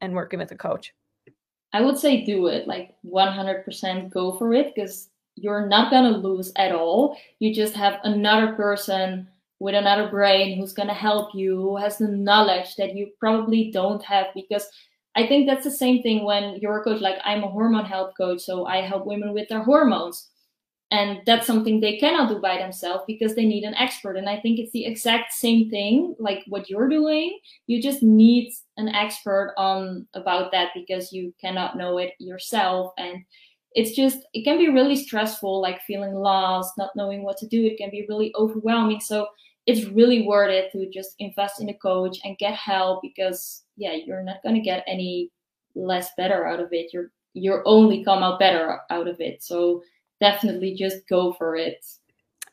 and 0.00 0.14
working 0.14 0.38
with 0.38 0.52
a 0.52 0.56
coach? 0.56 0.92
I 1.72 1.80
would 1.80 1.98
say 1.98 2.24
do 2.24 2.48
it 2.48 2.66
like 2.66 2.94
100% 3.06 4.10
go 4.10 4.36
for 4.36 4.52
it 4.52 4.74
because 4.74 5.08
you're 5.36 5.66
not 5.66 5.90
going 5.90 6.12
to 6.12 6.18
lose 6.18 6.52
at 6.56 6.72
all. 6.72 7.16
You 7.38 7.54
just 7.54 7.74
have 7.74 8.00
another 8.02 8.54
person 8.54 9.28
with 9.60 9.74
another 9.74 10.08
brain 10.08 10.58
who's 10.58 10.72
going 10.72 10.88
to 10.88 10.94
help 10.94 11.34
you, 11.34 11.56
who 11.56 11.76
has 11.76 11.98
the 11.98 12.08
knowledge 12.08 12.76
that 12.76 12.96
you 12.96 13.10
probably 13.18 13.70
don't 13.70 14.02
have 14.02 14.26
because 14.34 14.68
I 15.16 15.26
think 15.26 15.46
that's 15.46 15.64
the 15.64 15.70
same 15.70 16.02
thing 16.02 16.24
when 16.24 16.58
you're 16.60 16.80
a 16.80 16.84
coach. 16.84 17.00
Like 17.00 17.18
I'm 17.24 17.44
a 17.44 17.48
hormone 17.48 17.84
health 17.84 18.14
coach, 18.16 18.40
so 18.40 18.66
I 18.66 18.78
help 18.78 19.06
women 19.06 19.32
with 19.32 19.48
their 19.48 19.62
hormones 19.62 20.28
and 20.92 21.20
that's 21.24 21.46
something 21.46 21.78
they 21.78 21.98
cannot 21.98 22.28
do 22.28 22.40
by 22.40 22.58
themselves 22.58 23.04
because 23.06 23.34
they 23.34 23.44
need 23.44 23.62
an 23.62 23.74
expert. 23.74 24.16
And 24.16 24.28
i 24.28 24.40
think 24.40 24.58
it's 24.58 24.72
the 24.72 24.84
exact 24.84 25.32
same 25.32 25.70
thing 25.70 26.16
like 26.18 26.42
what 26.48 26.68
you're 26.68 26.88
doing. 26.88 27.38
You 27.66 27.80
just 27.80 28.02
need 28.02 28.52
an 28.76 28.88
expert 28.88 29.54
on 29.56 30.06
about 30.14 30.50
that 30.52 30.70
because 30.74 31.12
you 31.12 31.32
cannot 31.40 31.76
know 31.76 31.98
it 31.98 32.14
yourself. 32.18 32.92
And 32.98 33.24
it's 33.72 33.94
just 33.94 34.18
it 34.34 34.42
can 34.42 34.58
be 34.58 34.68
really 34.68 34.96
stressful 34.96 35.60
like 35.60 35.80
feeling 35.82 36.14
lost 36.14 36.74
not 36.76 36.90
knowing 36.96 37.22
what 37.22 37.38
to 37.38 37.46
do. 37.46 37.64
It 37.64 37.78
can 37.78 37.90
be 37.90 38.06
really 38.08 38.32
overwhelming. 38.36 39.00
So 39.00 39.28
it's 39.66 39.84
really 39.84 40.26
worth 40.26 40.50
it 40.50 40.72
to 40.72 40.90
just 40.90 41.14
invest 41.20 41.60
in 41.60 41.68
a 41.68 41.74
coach 41.74 42.18
and 42.24 42.38
get 42.38 42.54
help 42.54 43.00
because 43.02 43.62
yeah 43.76 43.92
you're 43.92 44.24
not 44.24 44.42
going 44.42 44.56
to 44.56 44.60
get 44.60 44.82
any 44.88 45.30
less 45.76 46.10
better 46.16 46.48
out 46.48 46.58
of 46.58 46.72
it. 46.72 46.92
You're 46.92 47.12
you're 47.34 47.62
only 47.64 48.04
come 48.04 48.24
out 48.24 48.40
better 48.40 48.80
out 48.90 49.06
of 49.06 49.20
it. 49.20 49.42
So 49.42 49.82
definitely 50.20 50.74
just 50.74 51.08
go 51.08 51.32
for 51.32 51.56
it. 51.56 51.84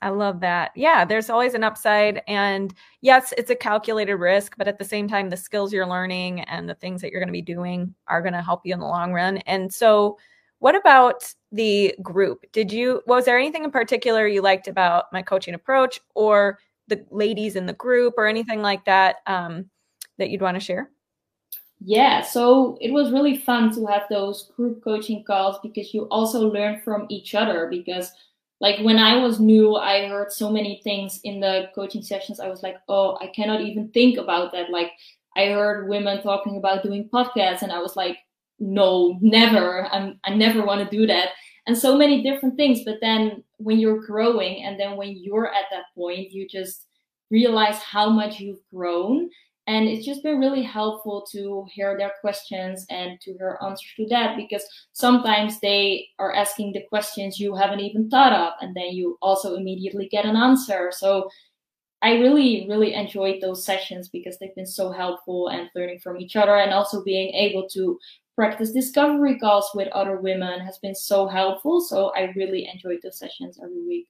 I 0.02 0.10
love 0.10 0.40
that. 0.42 0.72
Yeah, 0.76 1.06
there's 1.06 1.30
always 1.30 1.54
an 1.54 1.64
upside. 1.64 2.22
And 2.28 2.74
yes, 3.02 3.34
it's 3.38 3.50
a 3.50 3.56
calculated 3.56 4.16
risk, 4.16 4.56
but 4.58 4.68
at 4.68 4.78
the 4.78 4.86
same 4.86 5.08
time, 5.08 5.30
the 5.30 5.38
skills 5.38 5.74
you're 5.74 5.88
learning 5.88 6.42
and 6.42 6.70
the 6.70 6.76
things 6.76 7.02
that 7.02 7.12
you're 7.12 7.20
going 7.20 7.30
to 7.30 7.34
be 7.34 7.42
doing 7.42 7.94
are 8.08 8.22
going 8.22 8.34
to 8.34 8.42
help 8.42 8.62
you 8.64 8.74
in 8.74 8.80
the 8.80 8.86
long 8.86 9.12
run. 9.12 9.38
And 9.40 9.74
so, 9.74 10.18
what 10.60 10.76
about 10.76 11.32
the 11.52 11.96
group? 12.02 12.46
Did 12.52 12.72
you, 12.72 13.02
was 13.06 13.26
there 13.26 13.38
anything 13.38 13.64
in 13.64 13.70
particular 13.70 14.28
you 14.28 14.42
liked 14.42 14.68
about 14.68 15.06
my 15.14 15.22
coaching 15.22 15.54
approach 15.54 16.00
or 16.16 16.58
the 16.88 17.06
ladies 17.12 17.56
in 17.56 17.68
the 17.68 17.74
group 17.74 18.16
or 18.18 18.26
anything 18.26 18.64
like 18.64 18.84
that 18.86 19.18
um, 19.28 19.70
that 20.18 20.32
you'd 20.32 20.42
want 20.42 20.56
to 20.56 20.60
share? 20.60 20.90
Yeah, 21.80 22.22
so 22.22 22.78
it 22.82 22.92
was 22.92 23.12
really 23.12 23.38
fun 23.38 23.74
to 23.76 23.86
have 23.86 24.04
those 24.10 24.50
group 24.56 24.84
coaching 24.84 25.24
calls 25.24 25.60
because 25.62 25.94
you 25.94 26.04
also 26.10 26.42
learn 26.50 26.82
from 26.82 27.06
each 27.10 27.36
other. 27.36 27.68
Because, 27.70 28.12
like, 28.60 28.80
when 28.84 28.98
I 28.98 29.18
was 29.18 29.40
new, 29.40 29.76
I 29.76 30.08
heard 30.08 30.32
so 30.32 30.50
many 30.50 30.82
things 30.84 31.20
in 31.24 31.40
the 31.40 31.70
coaching 31.76 32.02
sessions. 32.02 32.40
I 32.40 32.50
was 32.50 32.64
like, 32.64 32.78
oh, 32.90 33.18
I 33.22 33.28
cannot 33.28 33.62
even 33.62 33.90
think 33.90 34.18
about 34.18 34.52
that. 34.54 34.72
Like, 34.72 34.92
I 35.36 35.48
heard 35.48 35.88
women 35.88 36.22
talking 36.24 36.58
about 36.58 36.82
doing 36.82 37.10
podcasts, 37.14 37.62
and 37.62 37.72
I 37.72 37.80
was 37.80 37.96
like, 37.96 38.18
no, 38.60 39.20
never. 39.22 39.88
I'm, 39.92 40.20
I 40.24 40.34
never 40.34 40.66
want 40.66 40.84
to 40.90 40.98
do 40.98 41.06
that. 41.06 41.30
And 41.68 41.78
so 41.78 41.96
many 41.96 42.24
different 42.24 42.56
things. 42.56 42.82
But 42.86 42.96
then 43.02 43.44
when 43.58 43.78
you're 43.78 44.04
growing, 44.04 44.64
and 44.64 44.80
then 44.80 44.98
when 44.98 45.16
you're 45.16 45.54
at 45.54 45.66
that 45.70 45.84
point, 45.96 46.32
you 46.32 46.48
just 46.48 46.88
realize 47.30 47.78
how 47.80 48.10
much 48.10 48.40
you've 48.40 48.62
grown 48.74 49.30
and 49.68 49.90
it's 49.90 50.06
just 50.06 50.24
been 50.24 50.40
really 50.40 50.64
helpful 50.64 51.28
to 51.32 51.66
hear 51.70 51.98
their 51.98 52.14
questions 52.22 52.86
and 52.90 53.20
to 53.22 53.34
hear 53.34 53.60
answers 53.62 53.94
to 53.98 54.08
that 54.10 54.38
because 54.38 54.64
sometimes 54.94 55.60
they 55.60 56.08
are 56.20 56.34
asking 56.34 56.72
the 56.72 56.86
questions 56.88 57.40
you 57.40 57.54
haven't 57.54 57.82
even 57.82 58.10
thought 58.10 58.32
of 58.32 58.54
and 58.62 58.74
then 58.76 58.92
you 58.92 59.18
also 59.22 59.56
immediately 59.56 60.08
get 60.08 60.26
an 60.26 60.36
answer. 60.36 60.92
So 60.92 61.30
i 62.04 62.12
really 62.14 62.68
really 62.70 62.94
enjoyed 62.94 63.42
those 63.42 63.66
sessions 63.66 64.08
because 64.10 64.38
they've 64.38 64.54
been 64.54 64.68
so 64.68 64.92
helpful 64.92 65.48
and 65.48 65.68
learning 65.76 66.00
from 66.00 66.18
each 66.18 66.36
other 66.36 66.56
and 66.56 66.72
also 66.72 67.04
being 67.04 67.34
able 67.34 67.68
to 67.68 67.98
practice 68.36 68.72
discovery 68.72 69.40
calls 69.40 69.72
with 69.74 69.88
other 69.88 70.18
women 70.18 70.60
has 70.60 70.78
been 70.78 70.94
so 70.94 71.28
helpful. 71.28 71.82
So 71.82 72.12
i 72.16 72.32
really 72.36 72.70
enjoyed 72.72 73.00
those 73.04 73.18
sessions 73.20 73.60
every 73.62 73.84
week 73.88 74.08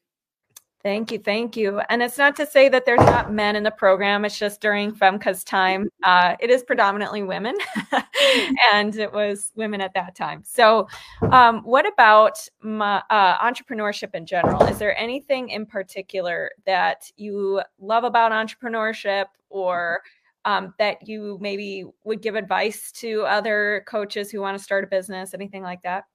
Thank 0.88 1.12
you, 1.12 1.19
thank 1.19 1.58
you. 1.58 1.82
And 1.89 2.02
it's 2.02 2.17
not 2.17 2.38
to 2.38 2.45
say 2.45 2.69
that 2.69 2.86
there's 2.86 3.02
not 3.02 3.30
men 3.30 3.58
in 3.58 3.63
the 3.63 3.71
program. 3.71 4.23
It's 4.23 4.39
just 4.39 4.62
during 4.62 4.93
Femke's 4.93 5.43
time, 5.43 5.89
uh, 6.04 6.38
it 6.39 6.50
is 6.50 6.63
predominantly 6.63 7.23
women, 7.23 7.58
and 8.73 8.95
it 8.95 9.12
was 9.12 9.52
women 9.58 9.82
at 9.82 9.93
that 9.95 10.15
time. 10.15 10.43
So, 10.45 10.88
um, 11.34 11.60
what 11.63 11.86
about 11.86 12.39
my, 12.62 13.04
uh, 13.10 13.38
entrepreneurship 13.39 14.15
in 14.15 14.26
general? 14.26 14.63
Is 14.63 14.78
there 14.78 14.97
anything 14.97 15.50
in 15.50 15.65
particular 15.65 16.52
that 16.65 17.12
you 17.17 17.62
love 17.82 18.06
about 18.06 18.32
entrepreneurship, 18.32 19.26
or 19.50 20.00
um, 20.45 20.73
that 20.80 21.06
you 21.06 21.38
maybe 21.41 21.84
would 22.06 22.21
give 22.21 22.36
advice 22.36 22.93
to 22.93 23.23
other 23.23 23.84
coaches 23.88 24.32
who 24.32 24.39
want 24.39 24.58
to 24.58 24.63
start 24.63 24.86
a 24.86 24.88
business? 24.88 25.34
Anything 25.34 25.63
like 25.63 25.82
that? 25.82 26.06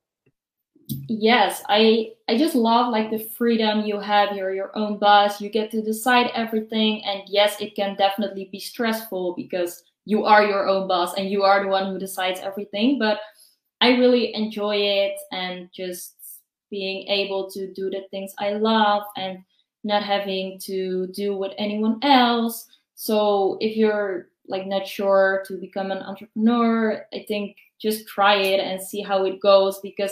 Yes 1.09 1.63
i 1.69 2.11
i 2.29 2.37
just 2.37 2.55
love 2.55 2.91
like 2.91 3.11
the 3.11 3.19
freedom 3.19 3.81
you 3.85 3.99
have 4.01 4.37
you're 4.37 4.55
your 4.55 4.77
own 4.77 4.99
boss 4.99 5.41
you 5.41 5.49
get 5.49 5.71
to 5.71 5.83
decide 5.83 6.31
everything 6.35 7.05
and 7.05 7.23
yes 7.27 7.61
it 7.61 7.75
can 7.75 7.95
definitely 7.97 8.49
be 8.51 8.59
stressful 8.59 9.35
because 9.37 9.85
you 10.05 10.25
are 10.25 10.45
your 10.45 10.69
own 10.69 10.89
boss 10.89 11.15
and 11.15 11.31
you 11.31 11.43
are 11.43 11.63
the 11.63 11.69
one 11.69 11.93
who 11.93 11.99
decides 11.99 12.41
everything 12.41 12.99
but 12.99 13.21
i 13.81 13.91
really 13.91 14.35
enjoy 14.35 14.77
it 14.77 15.19
and 15.31 15.69
just 15.73 16.17
being 16.71 17.07
able 17.09 17.51
to 17.51 17.73
do 17.73 17.91
the 17.91 18.03
things 18.11 18.35
i 18.39 18.51
love 18.51 19.03
and 19.17 19.39
not 19.85 20.03
having 20.03 20.59
to 20.61 21.09
do 21.09 21.37
with 21.37 21.53
anyone 21.59 21.99
else. 22.03 22.67
So 22.95 23.59
if 23.61 23.77
you're 23.77 24.29
like 24.49 24.67
not 24.67 24.87
sure 24.87 25.45
to 25.47 25.57
become 25.57 25.93
an 25.93 25.99
entrepreneur 25.99 27.07
i 27.15 27.25
think 27.29 27.57
just 27.79 28.09
try 28.09 28.35
it 28.35 28.59
and 28.59 28.83
see 28.83 29.01
how 29.01 29.25
it 29.25 29.41
goes 29.41 29.79
because 29.81 30.11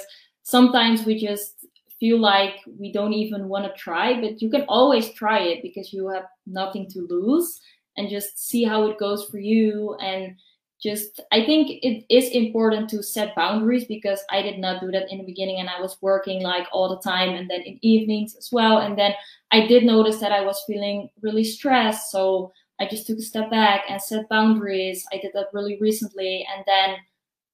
sometimes 0.51 1.05
we 1.05 1.19
just 1.19 1.67
feel 1.99 2.19
like 2.19 2.55
we 2.79 2.93
don't 2.93 3.13
even 3.13 3.49
want 3.49 3.65
to 3.65 3.81
try, 3.81 4.21
but 4.21 4.41
you 4.43 4.51
can 4.51 4.63
always 4.69 5.11
try 5.11 5.41
it 5.41 5.63
because 5.63 5.93
you 5.93 6.09
have 6.09 6.25
nothing 6.47 6.89
to 6.91 7.07
lose 7.09 7.61
and 7.97 8.09
just 8.09 8.49
see 8.49 8.65
how 8.65 8.87
it 8.89 8.99
goes 8.99 9.27
for 9.27 9.39
you. 9.39 9.95
And 10.01 10.37
just 10.83 11.21
I 11.31 11.45
think 11.45 11.71
it 11.83 12.05
is 12.09 12.31
important 12.31 12.89
to 12.91 13.03
set 13.03 13.37
boundaries 13.37 13.85
because 13.85 14.25
I 14.31 14.41
did 14.41 14.59
not 14.59 14.81
do 14.81 14.91
that 14.93 15.11
in 15.11 15.19
the 15.19 15.25
beginning 15.25 15.61
and 15.61 15.69
I 15.69 15.81
was 15.81 15.99
working 16.01 16.43
like 16.43 16.67
all 16.73 16.89
the 16.89 17.11
time 17.11 17.31
and 17.31 17.51
then 17.51 17.61
in 17.61 17.79
evenings 17.83 18.35
as 18.35 18.49
well 18.51 18.79
and 18.79 18.97
then 18.99 19.13
I 19.53 19.67
did 19.67 19.85
notice 19.85 20.21
that 20.21 20.33
I 20.33 20.41
was 20.41 20.65
feeling 20.67 21.11
really 21.21 21.45
stressed 21.45 22.11
so 22.11 22.53
I 22.81 22.89
just 22.89 23.07
took 23.07 23.19
a 23.19 23.23
step 23.23 23.51
back 23.51 23.83
and 23.91 24.01
set 24.01 24.27
boundaries. 24.31 25.05
I 25.13 25.19
did 25.19 25.33
that 25.35 25.49
really 25.53 25.77
recently 25.81 26.47
and 26.55 26.65
then 26.67 26.97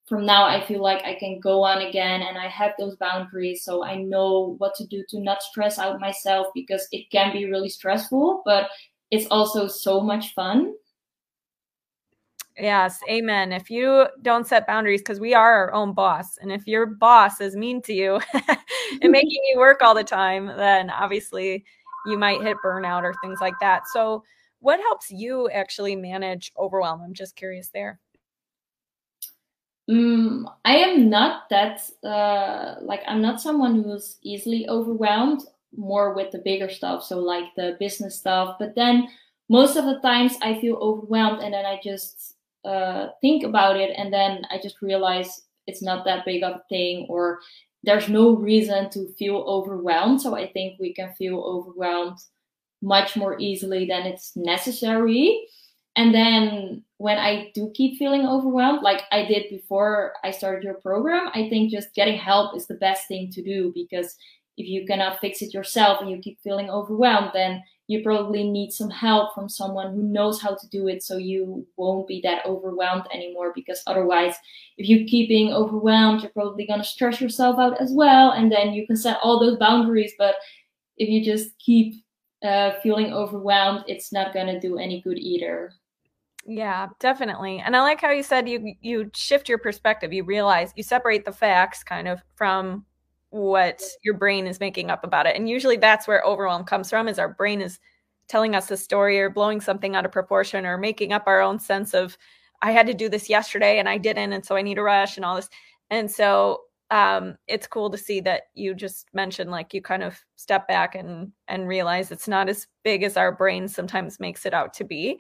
from 0.07 0.25
now 0.25 0.45
I 0.45 0.65
feel 0.65 0.83
like 0.83 1.05
I 1.05 1.15
can 1.15 1.41
go 1.41 1.63
on 1.63 1.83
again 1.83 2.23
and 2.23 2.39
I 2.39 2.49
have 2.49 2.73
those 2.79 2.97
boundaries 2.97 3.65
so 3.65 3.85
I 3.85 3.97
know 3.97 4.55
what 4.59 4.75
to 4.77 4.87
do 4.87 5.05
to 5.11 5.21
not 5.21 5.43
stress 5.43 5.79
out 5.79 6.01
myself 6.01 6.49
because 6.55 6.87
it 6.93 7.11
can 7.11 7.33
be 7.33 7.51
really 7.51 7.69
stressful 7.69 8.43
but 8.45 8.69
it's 9.11 9.27
also 9.31 9.67
so 9.67 10.01
much 10.01 10.35
fun 10.35 10.75
Yes, 12.59 13.01
amen. 13.11 13.53
If 13.53 13.69
you 13.69 14.07
don't 14.23 14.47
set 14.47 14.67
boundaries, 14.67 15.03
because 15.03 15.21
we 15.21 15.35
are 15.35 15.53
our 15.53 15.75
own 15.75 15.93
boss, 15.93 16.39
and 16.39 16.51
if 16.51 16.67
your 16.67 16.87
boss 16.87 17.41
is 17.41 17.55
mean 17.55 17.83
to 17.83 17.93
you 17.93 18.19
and 19.03 19.13
making 19.13 19.43
you 19.51 19.59
work 19.59 19.83
all 19.83 19.95
the 19.95 20.03
time, 20.03 20.47
then 20.47 20.89
obviously 20.89 21.65
you 22.07 22.17
might 22.19 22.41
hit 22.41 22.57
burnout 22.65 23.03
or 23.03 23.15
things 23.23 23.41
like 23.43 23.53
that. 23.61 23.83
So, 23.93 24.25
what 24.61 24.81
helps 24.81 25.11
you 25.11 25.51
actually 25.51 25.97
manage 25.97 26.51
overwhelm? 26.59 27.03
I'm 27.03 27.13
just 27.13 27.37
curious 27.37 27.69
there. 27.75 28.01
Um, 29.89 30.49
I 30.65 30.77
am 30.77 31.09
not 31.09 31.49
that 31.51 31.81
uh, 32.03 32.77
like 32.83 33.03
I'm 33.07 33.23
not 33.23 33.41
someone 33.41 33.83
who's 33.83 34.19
easily 34.23 34.69
overwhelmed. 34.69 35.43
More 35.77 36.15
with 36.15 36.31
the 36.31 36.39
bigger 36.39 36.71
stuff, 36.71 37.03
so 37.05 37.19
like 37.19 37.55
the 37.57 37.77
business 37.79 38.17
stuff. 38.19 38.57
But 38.59 38.75
then 38.77 39.09
most 39.51 39.77
of 39.77 39.85
the 39.85 40.01
times 40.01 40.35
I 40.41 40.59
feel 40.61 40.77
overwhelmed, 40.77 41.43
and 41.43 41.53
then 41.53 41.67
I 41.67 41.79
just 41.83 42.35
uh, 42.65 43.09
think 43.21 43.45
about 43.45 43.77
it 43.77 43.93
and 43.97 44.13
then 44.13 44.43
I 44.51 44.59
just 44.61 44.83
realize 44.83 45.43
it's 45.69 45.83
not 45.83 46.05
that 46.05 46.25
big 46.25 46.43
of 46.43 46.57
a 46.57 46.63
thing 46.69 47.07
or 47.09 47.39
there's 47.85 48.09
no 48.09 48.35
reason 48.35 48.91
to 48.91 49.09
feel 49.17 49.37
overwhelmed. 49.47 50.21
So 50.21 50.35
I 50.35 50.51
think 50.51 50.79
we 50.81 50.93
can 50.93 51.15
feel 51.15 51.39
overwhelmed 51.39 52.19
much 52.83 53.17
more 53.17 53.39
easily 53.39 53.87
than 53.87 54.03
it's 54.03 54.37
necessary. 54.37 55.47
And 55.97 56.15
then 56.15 56.85
when 56.99 57.19
I 57.19 57.51
do 57.55 57.71
keep 57.75 57.99
feeling 57.99 58.27
overwhelmed, 58.27 58.83
like 58.83 59.03
I 59.11 59.25
did 59.25 59.49
before 59.49 60.13
I 60.23 60.31
started 60.31 60.63
your 60.63 60.75
program, 60.75 61.31
I 61.35 61.49
think 61.49 61.71
just 61.71 61.95
getting 61.95 62.19
help 62.19 62.55
is 62.55 62.67
the 62.67 62.75
best 62.75 63.09
thing 63.09 63.31
to 63.33 63.43
do 63.43 63.73
because 63.75 64.15
if 64.59 64.67
you 64.67 64.87
cannot 64.87 65.21
fix 65.21 65.43
it 65.43 65.55
yourself 65.55 66.01
and 66.01 66.11
you 66.11 66.19
keep 66.19 66.39
feeling 66.43 66.71
overwhelmed, 66.71 67.31
then 67.33 67.63
you 67.89 68.03
probably 68.03 68.43
need 68.49 68.73
some 68.73 68.91
help 68.91 69.35
from 69.35 69.49
someone 69.49 69.95
who 69.95 70.03
knows 70.03 70.41
how 70.41 70.55
to 70.55 70.69
do 70.69 70.89
it. 70.89 71.03
So 71.03 71.17
you 71.17 71.67
won't 71.77 72.09
be 72.09 72.21
that 72.23 72.45
overwhelmed 72.45 73.05
anymore 73.13 73.53
because 73.55 73.83
otherwise 73.87 74.35
if 74.77 74.89
you 74.89 75.05
keep 75.07 75.29
being 75.29 75.53
overwhelmed 75.53 76.23
you're 76.23 76.31
probably 76.33 76.67
going 76.67 76.81
to 76.81 76.87
stress 76.87 77.21
yourself 77.21 77.59
out 77.59 77.81
as 77.81 77.93
well. 77.93 78.33
And 78.33 78.53
then 78.53 78.73
you 78.73 78.87
can 78.87 78.97
set 78.97 79.19
all 79.23 79.41
those 79.41 79.59
boundaries 79.59 80.13
but 80.19 80.35
if 80.99 81.09
you 81.09 81.25
just 81.25 81.59
keep 81.59 81.95
uh, 82.43 82.73
feeling 82.83 83.13
overwhelmed 83.13 83.85
it's 83.87 84.13
not 84.13 84.35
going 84.35 84.47
to 84.47 84.61
do 84.61 84.79
any 84.79 85.01
good 85.01 85.19
either 85.19 85.73
yeah 86.49 86.89
definitely 87.01 87.59
and 87.59 87.75
i 87.77 87.81
like 87.81 88.01
how 88.01 88.11
you 88.11 88.23
said 88.23 88.49
you 88.49 88.75
you 88.81 89.11
shift 89.15 89.49
your 89.49 89.59
perspective 89.59 90.13
you 90.13 90.23
realize 90.23 90.73
you 90.77 90.83
separate 90.83 91.25
the 91.25 91.33
facts 91.33 91.83
kind 91.83 92.07
of 92.07 92.23
from 92.37 92.85
what 93.31 93.83
your 94.03 94.15
brain 94.15 94.47
is 94.47 94.61
making 94.61 94.91
up 94.91 95.05
about 95.05 95.27
it. 95.27 95.37
And 95.37 95.49
usually 95.49 95.77
that's 95.77 96.07
where 96.07 96.23
overwhelm 96.23 96.65
comes 96.65 96.91
from 96.91 97.09
is 97.09 97.19
our 97.19 97.29
brain 97.29 97.61
is 97.61 97.79
telling 98.29 98.55
us 98.55 98.71
a 98.71 98.77
story 98.77 99.21
or 99.21 99.31
blowing 99.31 99.61
something 99.61 99.95
out 99.95 100.05
of 100.05 100.13
proportion 100.13 100.67
or 100.67 100.79
making 100.79 101.13
up 101.13 101.25
our 101.27 101.41
own 101.41 101.59
sense 101.59 101.95
of 101.95 102.17
I 102.63 102.73
had 102.73 102.87
to 102.87 102.95
do 102.95 103.09
this 103.09 103.29
yesterday 103.29 103.79
and 103.79 103.89
I 103.89 103.99
didn't 103.99 104.33
and 104.33 104.45
so 104.45 104.57
I 104.57 104.63
need 104.63 104.79
a 104.79 104.83
rush 104.83 105.17
and 105.17 105.25
all 105.25 105.37
this. 105.37 105.51
And 105.91 106.11
so 106.11 106.63
um 106.91 107.37
it's 107.49 107.67
cool 107.67 107.91
to 107.91 107.99
see 107.99 108.21
that 108.21 108.45
you 108.55 108.75
just 108.75 109.09
mentioned 109.13 109.51
like 109.51 109.75
you 109.75 109.83
kind 109.83 110.05
of 110.05 110.19
step 110.37 110.69
back 110.69 110.95
and 110.95 111.33
and 111.49 111.67
realize 111.67 112.13
it's 112.13 112.29
not 112.29 112.49
as 112.49 112.69
big 112.85 113.03
as 113.03 113.17
our 113.17 113.33
brain 113.33 113.67
sometimes 113.67 114.21
makes 114.21 114.47
it 114.47 114.55
out 114.55 114.73
to 114.73 114.85
be 114.85 115.19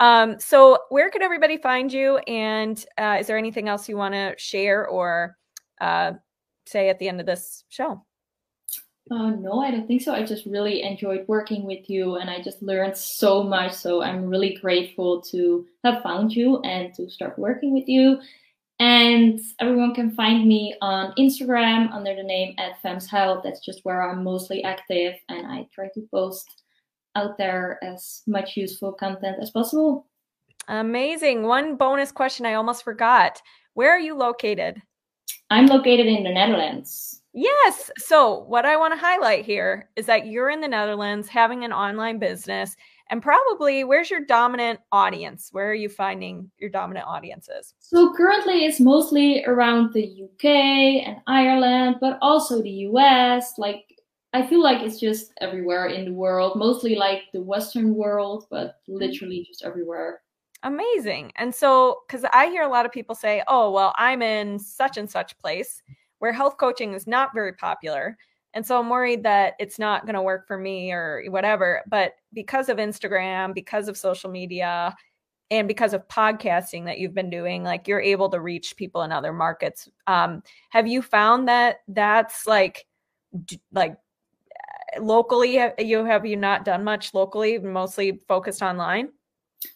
um 0.00 0.40
so 0.40 0.78
where 0.88 1.10
could 1.10 1.22
everybody 1.22 1.58
find 1.58 1.92
you 1.92 2.16
and 2.26 2.86
uh, 2.96 3.18
is 3.20 3.26
there 3.26 3.36
anything 3.36 3.68
else 3.68 3.90
you 3.90 3.96
want 3.96 4.14
to 4.14 4.34
share 4.38 4.88
or 4.88 5.36
uh, 5.82 6.12
say 6.66 6.88
at 6.88 6.98
the 6.98 7.08
end 7.08 7.20
of 7.20 7.26
this 7.26 7.64
show? 7.68 8.02
Uh, 9.10 9.30
no, 9.30 9.60
I 9.60 9.72
don't 9.72 9.86
think 9.88 10.00
so. 10.00 10.14
I 10.14 10.24
just 10.24 10.46
really 10.46 10.82
enjoyed 10.82 11.24
working 11.26 11.66
with 11.66 11.90
you 11.90 12.16
and 12.16 12.30
I 12.30 12.40
just 12.40 12.62
learned 12.62 12.96
so 12.96 13.42
much. 13.42 13.72
So 13.72 14.00
I'm 14.00 14.26
really 14.26 14.56
grateful 14.62 15.20
to 15.22 15.66
have 15.84 16.02
found 16.02 16.32
you 16.32 16.60
and 16.60 16.94
to 16.94 17.10
start 17.10 17.38
working 17.38 17.74
with 17.74 17.88
you. 17.88 18.20
And 18.82 19.38
everyone 19.60 19.94
can 19.94 20.10
find 20.10 20.48
me 20.48 20.74
on 20.82 21.14
Instagram 21.16 21.92
under 21.92 22.16
the 22.16 22.22
name 22.24 22.56
at 22.58 22.82
Femmes 22.82 23.08
Health. 23.08 23.42
That's 23.44 23.64
just 23.64 23.84
where 23.84 24.02
I'm 24.02 24.24
mostly 24.24 24.64
active 24.64 25.14
and 25.28 25.46
I 25.46 25.68
try 25.72 25.86
to 25.94 26.08
post 26.10 26.64
out 27.14 27.38
there 27.38 27.78
as 27.84 28.22
much 28.26 28.56
useful 28.56 28.92
content 28.92 29.36
as 29.40 29.52
possible. 29.52 30.08
Amazing. 30.66 31.44
One 31.44 31.76
bonus 31.76 32.10
question 32.10 32.44
I 32.44 32.54
almost 32.54 32.82
forgot. 32.82 33.40
Where 33.74 33.92
are 33.92 34.00
you 34.00 34.16
located? 34.16 34.82
I'm 35.48 35.66
located 35.66 36.06
in 36.06 36.24
the 36.24 36.32
Netherlands. 36.32 37.22
Yes. 37.34 37.88
So, 37.98 38.40
what 38.48 38.66
I 38.66 38.76
want 38.76 38.94
to 38.94 39.00
highlight 39.00 39.44
here 39.44 39.90
is 39.94 40.06
that 40.06 40.26
you're 40.26 40.50
in 40.50 40.60
the 40.60 40.66
Netherlands 40.66 41.28
having 41.28 41.64
an 41.64 41.72
online 41.72 42.18
business, 42.18 42.74
and 43.12 43.22
probably 43.22 43.84
where's 43.84 44.10
your 44.10 44.24
dominant 44.24 44.80
audience? 44.90 45.50
Where 45.52 45.70
are 45.70 45.74
you 45.74 45.90
finding 45.90 46.50
your 46.56 46.70
dominant 46.70 47.06
audiences? 47.06 47.74
So, 47.78 48.14
currently 48.14 48.64
it's 48.64 48.80
mostly 48.80 49.44
around 49.44 49.92
the 49.92 50.24
UK 50.24 51.06
and 51.06 51.18
Ireland, 51.26 51.96
but 52.00 52.18
also 52.22 52.62
the 52.62 52.88
US. 52.88 53.58
Like, 53.58 53.84
I 54.32 54.46
feel 54.46 54.62
like 54.62 54.80
it's 54.80 54.98
just 54.98 55.34
everywhere 55.42 55.88
in 55.88 56.06
the 56.06 56.12
world, 56.12 56.56
mostly 56.56 56.94
like 56.94 57.24
the 57.34 57.42
Western 57.42 57.94
world, 57.94 58.46
but 58.50 58.78
mm-hmm. 58.88 58.96
literally 58.96 59.44
just 59.46 59.62
everywhere. 59.62 60.22
Amazing. 60.62 61.32
And 61.36 61.54
so, 61.54 61.98
because 62.06 62.24
I 62.32 62.46
hear 62.46 62.62
a 62.62 62.68
lot 62.68 62.86
of 62.86 62.92
people 62.92 63.14
say, 63.14 63.42
oh, 63.46 63.70
well, 63.72 63.92
I'm 63.98 64.22
in 64.22 64.58
such 64.58 64.96
and 64.96 65.10
such 65.10 65.36
place 65.36 65.82
where 66.20 66.32
health 66.32 66.56
coaching 66.56 66.94
is 66.94 67.06
not 67.06 67.34
very 67.34 67.52
popular. 67.52 68.16
And 68.54 68.66
so 68.66 68.78
I'm 68.78 68.90
worried 68.90 69.22
that 69.22 69.54
it's 69.58 69.78
not 69.78 70.04
going 70.04 70.14
to 70.14 70.22
work 70.22 70.46
for 70.46 70.58
me 70.58 70.92
or 70.92 71.24
whatever. 71.28 71.82
But 71.86 72.14
because 72.32 72.68
of 72.68 72.76
Instagram, 72.78 73.54
because 73.54 73.88
of 73.88 73.96
social 73.96 74.30
media, 74.30 74.94
and 75.50 75.68
because 75.68 75.92
of 75.92 76.08
podcasting 76.08 76.86
that 76.86 76.98
you've 76.98 77.12
been 77.12 77.28
doing, 77.28 77.62
like 77.62 77.86
you're 77.86 78.00
able 78.00 78.30
to 78.30 78.40
reach 78.40 78.74
people 78.74 79.02
in 79.02 79.12
other 79.12 79.34
markets. 79.34 79.86
Um, 80.06 80.42
have 80.70 80.86
you 80.86 81.02
found 81.02 81.46
that 81.48 81.80
that's 81.88 82.46
like, 82.46 82.86
like 83.70 83.98
locally? 84.98 85.60
You 85.78 86.06
have 86.06 86.24
you 86.24 86.36
not 86.38 86.64
done 86.64 86.82
much 86.84 87.12
locally, 87.12 87.58
mostly 87.58 88.22
focused 88.26 88.62
online? 88.62 89.10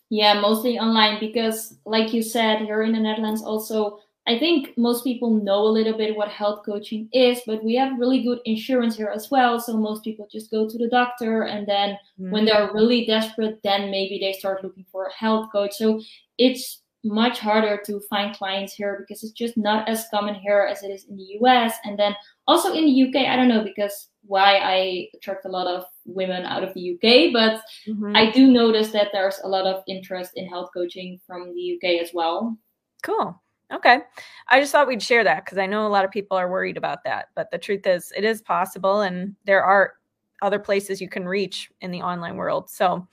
Yeah, 0.09 0.41
mostly 0.41 0.79
online 0.79 1.21
because, 1.21 1.77
like 1.85 2.15
you 2.15 2.23
said, 2.23 2.63
here 2.63 2.83
in 2.83 2.93
the 2.93 2.99
Netherlands, 2.99 3.43
also, 3.43 3.99
I 4.29 4.39
think 4.39 4.77
most 4.77 5.05
people 5.05 5.35
know 5.35 5.63
a 5.63 5.69
little 5.69 5.97
bit 5.97 6.17
what 6.17 6.29
health 6.29 6.65
coaching 6.65 7.09
is, 7.13 7.41
but 7.47 7.63
we 7.63 7.77
have 7.77 7.99
really 7.99 8.23
good 8.23 8.41
insurance 8.45 8.97
here 8.97 9.13
as 9.15 9.31
well. 9.31 9.61
So 9.61 9.77
most 9.77 10.03
people 10.03 10.27
just 10.31 10.51
go 10.51 10.69
to 10.69 10.79
the 10.79 10.89
doctor, 10.89 11.43
and 11.43 11.67
then 11.67 11.91
mm-hmm. 12.21 12.31
when 12.31 12.45
they're 12.45 12.73
really 12.73 13.07
desperate, 13.07 13.61
then 13.63 13.91
maybe 13.91 14.19
they 14.19 14.33
start 14.33 14.65
looking 14.65 14.85
for 14.91 15.07
a 15.07 15.13
health 15.13 15.51
coach. 15.53 15.75
So 15.75 16.01
it's 16.39 16.83
much 17.05 17.39
harder 17.39 17.81
to 17.87 18.01
find 18.11 18.35
clients 18.35 18.75
here 18.75 18.97
because 18.99 19.23
it's 19.23 19.33
just 19.33 19.57
not 19.57 19.89
as 19.89 20.07
common 20.11 20.35
here 20.35 20.67
as 20.69 20.83
it 20.83 20.89
is 20.89 21.07
in 21.09 21.17
the 21.17 21.39
US. 21.41 21.75
And 21.85 21.97
then 21.97 22.17
also 22.49 22.73
in 22.73 22.85
the 22.85 23.03
UK, 23.05 23.29
I 23.29 23.37
don't 23.37 23.49
know 23.49 23.63
because 23.63 24.09
why 24.25 24.57
I 24.57 25.09
attract 25.15 25.45
a 25.45 25.49
lot 25.49 25.69
of 25.69 25.85
women 26.05 26.45
out 26.45 26.65
of 26.65 26.75
the 26.75 26.95
UK, 26.95 27.33
but 27.33 27.63
mm-hmm. 27.89 28.17
I 28.17 28.33
do 28.33 28.49
notice 28.49 28.91
that 28.91 29.11
there's 29.13 29.39
a 29.45 29.49
lot 29.49 29.67
of 29.67 29.85
interest 29.87 30.33
in 30.35 30.49
health 30.49 30.71
coaching 30.75 31.21
from 31.27 31.55
the 31.55 31.77
UK 31.77 32.03
as 32.03 32.11
well. 32.13 32.57
Cool. 33.05 33.41
Okay. 33.73 34.01
I 34.49 34.61
just 34.61 34.71
thought 34.71 34.87
we'd 34.87 35.03
share 35.03 35.25
that 35.25 35.45
because 35.45 35.59
I 35.59 35.67
know 35.67 35.87
a 35.87 35.89
lot 35.89 36.05
of 36.05 36.11
people 36.11 36.37
are 36.37 36.51
worried 36.51 36.77
about 36.77 37.03
that. 37.05 37.29
But 37.35 37.51
the 37.51 37.59
truth 37.59 37.87
is, 37.87 38.13
it 38.17 38.25
is 38.25 38.41
possible, 38.43 39.01
and 39.01 39.35
there 39.45 39.65
are 39.65 39.95
other 40.43 40.59
places 40.59 41.01
you 41.01 41.09
can 41.09 41.27
reach 41.27 41.71
in 41.81 41.91
the 41.91 42.03
online 42.03 42.37
world. 42.37 42.71
So, 42.71 43.07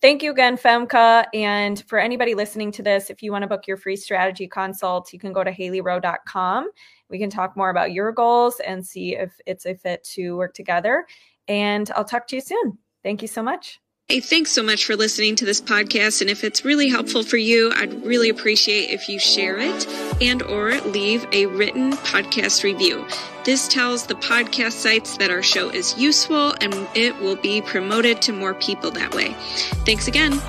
Thank 0.00 0.22
you 0.22 0.30
again, 0.30 0.56
Femke. 0.56 1.24
And 1.34 1.82
for 1.88 1.98
anybody 1.98 2.36
listening 2.36 2.70
to 2.72 2.84
this, 2.84 3.10
if 3.10 3.20
you 3.20 3.32
want 3.32 3.42
to 3.42 3.48
book 3.48 3.66
your 3.66 3.76
free 3.76 3.96
strategy 3.96 4.46
consult, 4.46 5.12
you 5.12 5.18
can 5.18 5.32
go 5.32 5.42
to 5.42 5.50
haileyrowe.com. 5.50 6.70
We 7.10 7.18
can 7.18 7.30
talk 7.30 7.56
more 7.56 7.70
about 7.70 7.90
your 7.92 8.12
goals 8.12 8.60
and 8.60 8.86
see 8.86 9.16
if 9.16 9.32
it's 9.44 9.66
a 9.66 9.74
fit 9.74 10.04
to 10.14 10.36
work 10.36 10.54
together. 10.54 11.04
And 11.48 11.90
I'll 11.96 12.04
talk 12.04 12.28
to 12.28 12.36
you 12.36 12.42
soon. 12.42 12.78
Thank 13.02 13.22
you 13.22 13.28
so 13.28 13.42
much. 13.42 13.80
Hey, 14.10 14.20
thanks 14.20 14.52
so 14.52 14.62
much 14.62 14.86
for 14.86 14.96
listening 14.96 15.36
to 15.36 15.44
this 15.44 15.60
podcast. 15.60 16.22
And 16.22 16.30
if 16.30 16.42
it's 16.42 16.64
really 16.64 16.88
helpful 16.88 17.22
for 17.22 17.36
you, 17.36 17.70
I'd 17.74 17.92
really 18.06 18.30
appreciate 18.30 18.88
if 18.88 19.06
you 19.06 19.18
share 19.18 19.58
it 19.58 19.86
and 20.22 20.40
or 20.44 20.80
leave 20.80 21.26
a 21.30 21.44
written 21.44 21.92
podcast 21.92 22.64
review. 22.64 23.06
This 23.44 23.68
tells 23.68 24.06
the 24.06 24.14
podcast 24.14 24.72
sites 24.72 25.18
that 25.18 25.30
our 25.30 25.42
show 25.42 25.68
is 25.68 25.94
useful 25.98 26.54
and 26.62 26.72
it 26.94 27.18
will 27.18 27.36
be 27.36 27.60
promoted 27.60 28.22
to 28.22 28.32
more 28.32 28.54
people 28.54 28.90
that 28.92 29.14
way. 29.14 29.34
Thanks 29.84 30.08
again. 30.08 30.40